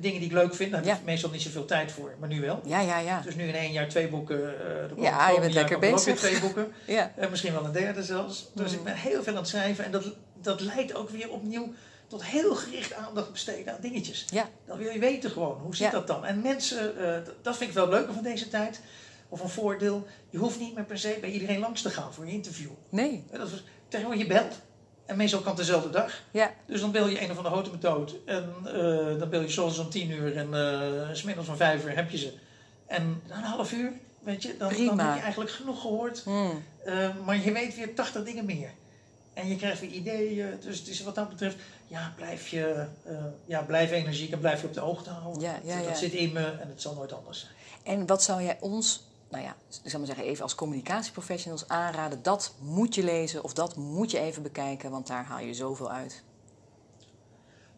[0.00, 0.70] dingen die ik leuk vind.
[0.70, 0.96] Daar heb Ja.
[0.98, 2.60] ik meestal niet zoveel tijd voor, maar nu wel.
[2.64, 3.20] Ja, ja, ja.
[3.20, 4.66] Dus nu in één jaar twee boeken.
[4.98, 6.16] eh, Ja, je bent lekker er bezig.
[6.18, 6.72] twee boeken.
[6.86, 7.12] ja.
[7.16, 8.50] En misschien wel een derde zelfs.
[8.54, 8.78] Dus Mm.
[8.78, 9.84] ik ben heel veel aan het schrijven.
[9.84, 10.04] En dat,
[10.42, 11.72] dat leidt ook weer opnieuw
[12.12, 14.24] tot heel gericht aandacht besteden aan dingetjes.
[14.30, 14.48] Ja.
[14.66, 15.92] Dan wil je weten gewoon, hoe zit Ja.
[15.92, 16.24] dat dan?
[16.24, 18.80] En mensen, eh, dat vind ik wel leuker van deze tijd.
[19.28, 22.26] Of een voordeel, je hoeft niet meer per se bij iedereen langs te gaan voor
[22.26, 22.70] je interview.
[22.88, 23.24] Nee.
[23.30, 23.50] Dat
[23.88, 24.60] tegenwoordig je belt.
[25.06, 26.22] En meestal kan het dezelfde dag.
[26.30, 26.50] Ja.
[26.66, 28.12] Dus dan bel je een of andere houten methode.
[28.26, 31.94] En eh, dan bel je soms om tien uur en eh smiddags om vijf uur
[31.96, 32.32] heb je ze.
[32.86, 36.22] En na een half uur, weet je, dan, dan heb je eigenlijk genoeg gehoord.
[36.24, 36.62] Hmm.
[37.24, 38.70] Maar je weet weer 80 dingen meer.
[39.32, 40.60] En je krijgt weer ideeën.
[40.60, 41.56] Dus het is wat dat betreft,
[41.86, 43.14] ja, blijf je eh,
[43.44, 45.42] ja, blijf energiek en blijf je op de hoogte houden.
[45.42, 45.94] Ja, ja, dat ja.
[45.94, 47.52] zit in me en het zal nooit anders zijn.
[47.98, 52.22] En wat zou jij ons, nou ja, ik zal maar zeggen, even als communicatieprofessionals aanraden?
[52.22, 55.90] Dat moet je lezen of dat moet je even bekijken, want daar haal je zoveel
[55.90, 56.22] uit.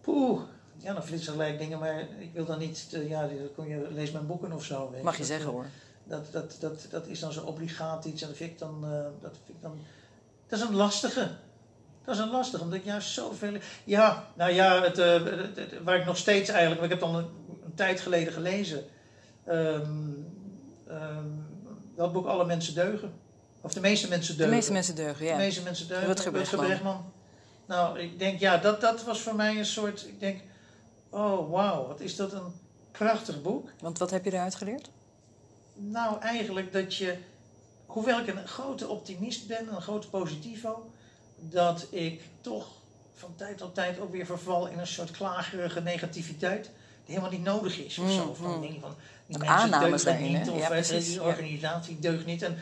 [0.01, 0.41] Poeh,
[0.77, 3.89] ja, dan flitsen gelijk dingen, maar ik wil dan niet, te- ja, dat kon je,
[3.91, 4.91] lees mijn boeken of zo.
[4.91, 5.67] weet Mag je Dat, zeggen eh, hoor.
[6.05, 8.91] Dat, dat, dat, dat is dan zo obligaat iets en dat vind ik dan, eh,
[9.21, 9.79] dat vind ik dan,
[10.49, 11.29] dat is een lastige.
[12.05, 13.53] Dat is een lastige, omdat ik juist zoveel,
[13.85, 17.15] ja, nou ja, het, eh, het- het- waar ik nog steeds eigenlijk, ik heb dan
[17.15, 17.27] een,
[17.75, 18.85] tijd geleden gelezen.
[19.45, 20.11] Ehm,
[20.89, 21.27] ehm,
[21.97, 23.13] dat boek Alle Mensen Deugen.
[23.61, 24.55] Of De Meeste Mensen De Deugen.
[24.57, 25.33] meeste mensen deugen, ja.
[25.33, 26.07] De meeste mensen deugen.
[26.07, 26.65] Rutger Bregman.
[26.67, 27.13] Bregman.
[27.67, 30.41] Nou, ik denk, ja, dat, dat was voor mij een soort, ik denk,
[31.11, 32.53] oh wauw, wat is dat een
[32.93, 33.71] prachtig boek.
[33.81, 34.91] Want wat heb je eruit geleerd?
[35.75, 37.17] Nou, eigenlijk dat je,
[37.95, 40.91] hoewel ik een grote optimist ben, een grote positivo,
[41.37, 42.67] dat ik toch
[43.15, 46.65] van tijd tot tijd ook weer verval in een soort klagerige negativiteit.
[46.65, 48.35] Die helemaal niet nodig is of Mm, zo.
[48.35, 48.81] Van mm.
[48.81, 48.95] van,
[49.27, 51.23] die mensen daarin, niet, of Ja, precies, die ja.
[51.27, 52.43] organisatie deugt niet.
[52.43, 52.59] En,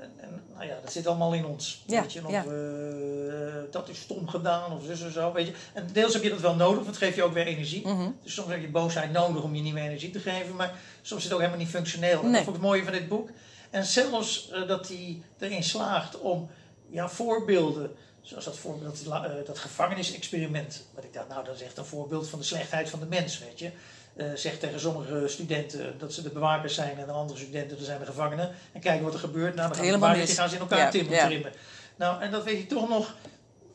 [0.00, 1.84] en, en, nou ja, dat zit allemaal in ons.
[1.86, 2.42] Ja, weet je, of eh,
[3.70, 5.32] dat is stom gedaan of en zo.
[5.32, 5.52] Weet je.
[5.72, 7.86] En deels heb je dat wel nodig, want het geeft je ook weer energie.
[7.86, 8.10] Mhm.
[8.22, 11.18] Dus soms heb je boosheid nodig om je niet meer energie te geven, maar soms
[11.18, 12.18] is het ook helemaal niet functioneel.
[12.18, 12.32] En Nee.
[12.32, 13.28] Dat vond ik het mooie van dit boek.
[13.70, 16.50] En zelfs eh, dat hij erin slaagt om
[16.90, 20.84] ja, voorbeelden, zoals dat voorbeeld, eh, dat gevangenisexperiment.
[20.94, 23.38] Wat ik dacht, nou dat is echt een voorbeeld van de slechtheid van de mens,
[23.38, 23.70] weet je.
[24.16, 27.86] Eh zeg tegen sommige studenten dat ze de bewakers zijn en de andere studenten dat
[27.86, 28.54] zijn de gevangenen.
[28.72, 29.54] En kijken wat er gebeurt.
[29.54, 31.26] Nou, dan gaan de bewakers gaan ze in elkaar Ja, timmen, ja.
[31.26, 31.52] trimmen.
[31.96, 33.14] Nou, en dat weet hij toch nog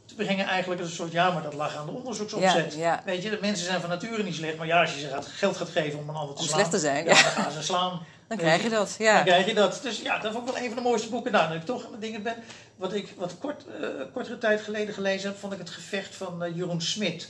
[0.05, 2.73] te brengen eigenlijk als een soort, ja, maar dat lag aan de onderzoeksopzet.
[2.73, 3.01] Ja.
[3.05, 5.25] Weet je, de mensen zijn van nature niet slecht, maar ja, als je ze gaat,
[5.27, 7.21] geld gaat geven om een ander te Om slaan, slecht te zijn, ja, ja.
[7.21, 8.01] dan gaan ze slaan.
[8.27, 9.21] Dan krijg je dat, Dan ja.
[9.21, 9.79] krijg je dat.
[9.81, 11.31] Dus ja, dat vond ik wel een van de mooiste boeken.
[11.31, 12.35] Nou, dat ik toch aan de dingen ben.
[12.75, 16.43] Wat ik wat kort, eh, kortere tijd geleden gelezen heb, vond ik het gevecht van
[16.43, 17.29] eh, Jeroen Smit.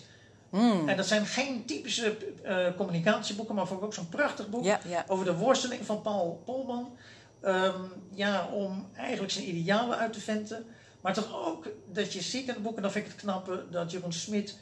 [0.49, 0.89] Mm.
[0.89, 4.63] En dat zijn geen typische eh, communicatieboeken, maar vond ik ook zo'n prachtig boek.
[4.63, 5.03] Ja, ja.
[5.07, 6.97] Over de worsteling van Paul Polman.
[7.41, 7.81] Ehm,
[8.13, 10.65] ja, om eigenlijk zijn idealen uit te venten.
[11.01, 13.65] Maar toch ook dat je ziet in het boek, en dat vind ik het knappe,
[13.71, 14.57] dat Jeroen Smit,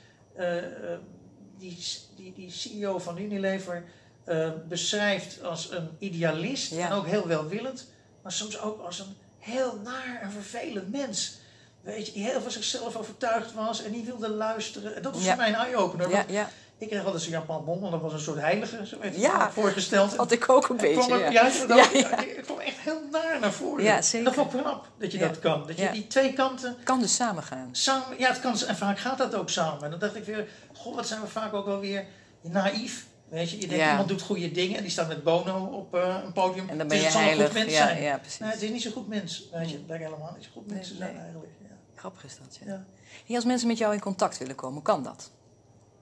[1.58, 1.78] die,
[2.16, 3.84] die, die CEO van Unilever,
[4.32, 6.86] eh, beschrijft als een idealist Ja.
[6.86, 7.88] en ook heel welwillend,
[8.24, 11.40] maar soms ook als een heel naar en vervelend mens.
[11.82, 14.96] Weet je, die heel van zichzelf overtuigd was en niet wilde luisteren.
[14.96, 15.28] En dat was Ja.
[15.28, 16.10] voor mij een eye-opener.
[16.10, 16.50] Ja, want ja.
[16.78, 19.52] Ik kreeg altijd zo'n Jan Paul dat was een soort heilige, zo werd Ja.
[19.52, 20.10] voorgesteld.
[20.10, 21.46] Dat had ik ook een kwam beetje, er- ja.
[21.48, 22.10] ja, dat- Ja, ja.
[22.36, 23.84] Het kwam echt heel naar naar voren.
[23.84, 24.26] Ja, zeker.
[24.26, 25.68] Dat vond ik knap, dat je dat kan.
[25.68, 27.70] Dat je die twee kanten Kan dus samengaan.
[27.72, 28.20] samen...
[28.20, 29.84] Ja, het kan, en vaak gaat dat ook samen.
[29.84, 32.06] En dan dacht ik weer, goh, wat zijn we vaak ook wel weer
[32.42, 33.06] naïef.
[33.32, 33.90] Weet je, je denkt, Ja.
[33.92, 36.70] iemand doet goede dingen en die staat met Bono op eh, een podium.
[36.70, 37.46] En dan Het ben je het heilig.
[37.46, 38.02] goed mens Ja, zijn.
[38.02, 38.40] ja, precies.
[38.40, 39.44] Nee, het is niet zo'n goed mens.
[39.52, 41.22] Weet je, dat lijkt helemaal niet zo goed Nee, mensen zijn nee.
[41.22, 41.52] eigenlijk.
[41.62, 41.68] Ja.
[41.96, 42.86] Grappig is dat, ja.
[43.26, 45.32] Hey, als mensen met jou in contact willen komen, kan dat?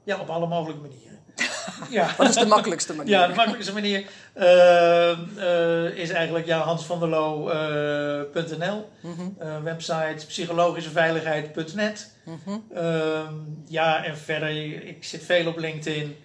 [0.03, 1.07] ja, op alle mogelijke manieren.
[1.97, 2.13] ja.
[2.17, 3.11] Wat is de makkelijkste manier?
[3.11, 8.89] Ja, de makkelijkste manier eh, eh, is eigenlijk ja, hansvanderlo.nl.
[9.01, 12.11] Mhm, Eh, website psychologischeveiligheid.net.
[12.23, 12.57] mhm.
[12.73, 13.34] Ehm,
[13.67, 14.49] ja, en verder,
[14.88, 16.15] ik zit veel op LinkedIn.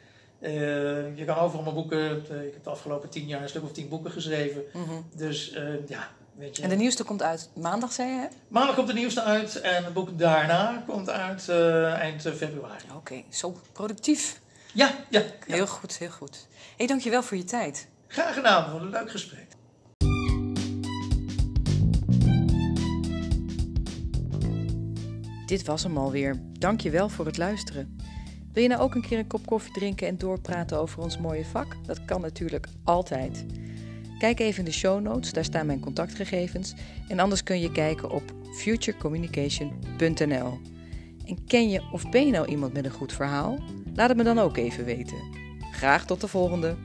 [0.40, 2.24] Eh, je kan overal mijn boeken.
[2.30, 4.62] eh, ik heb de afgelopen tien jaar een stuk of tien boeken geschreven.
[4.72, 4.94] Mhm.
[5.16, 6.62] Dus eh, ja, weet je.
[6.62, 8.18] En de nieuwste komt uit maandag, zei je?
[8.18, 8.26] hè?
[8.48, 11.48] Maandag komt de nieuwste uit en het boek daarna komt uit
[11.98, 12.84] eind februari.
[12.96, 14.40] Oké, zo productief.
[14.72, 15.54] Ja, ja, ja.
[15.54, 16.46] Heel goed, heel goed.
[16.76, 17.88] hey, dankjewel voor je tijd.
[18.08, 18.72] graag gedaan.
[18.72, 19.46] Wat een leuk gesprek.
[25.46, 26.40] Dit was hem alweer.
[26.58, 27.96] Dank je wel voor het luisteren.
[28.54, 31.44] Wil je nou ook een keer een kop koffie drinken en doorpraten over ons mooie
[31.44, 31.76] vak?
[31.86, 33.44] Dat kan natuurlijk altijd.
[34.18, 36.74] Kijk even in de show notes, daar staan mijn contactgegevens.
[37.08, 38.22] En anders kun je kijken op
[38.56, 40.58] futurecommunication.nl.
[41.26, 43.58] En ken je of ben je nou iemand met een goed verhaal?
[43.94, 45.18] Laat het me dan ook even weten.
[45.72, 46.76] Graag tot de volgende!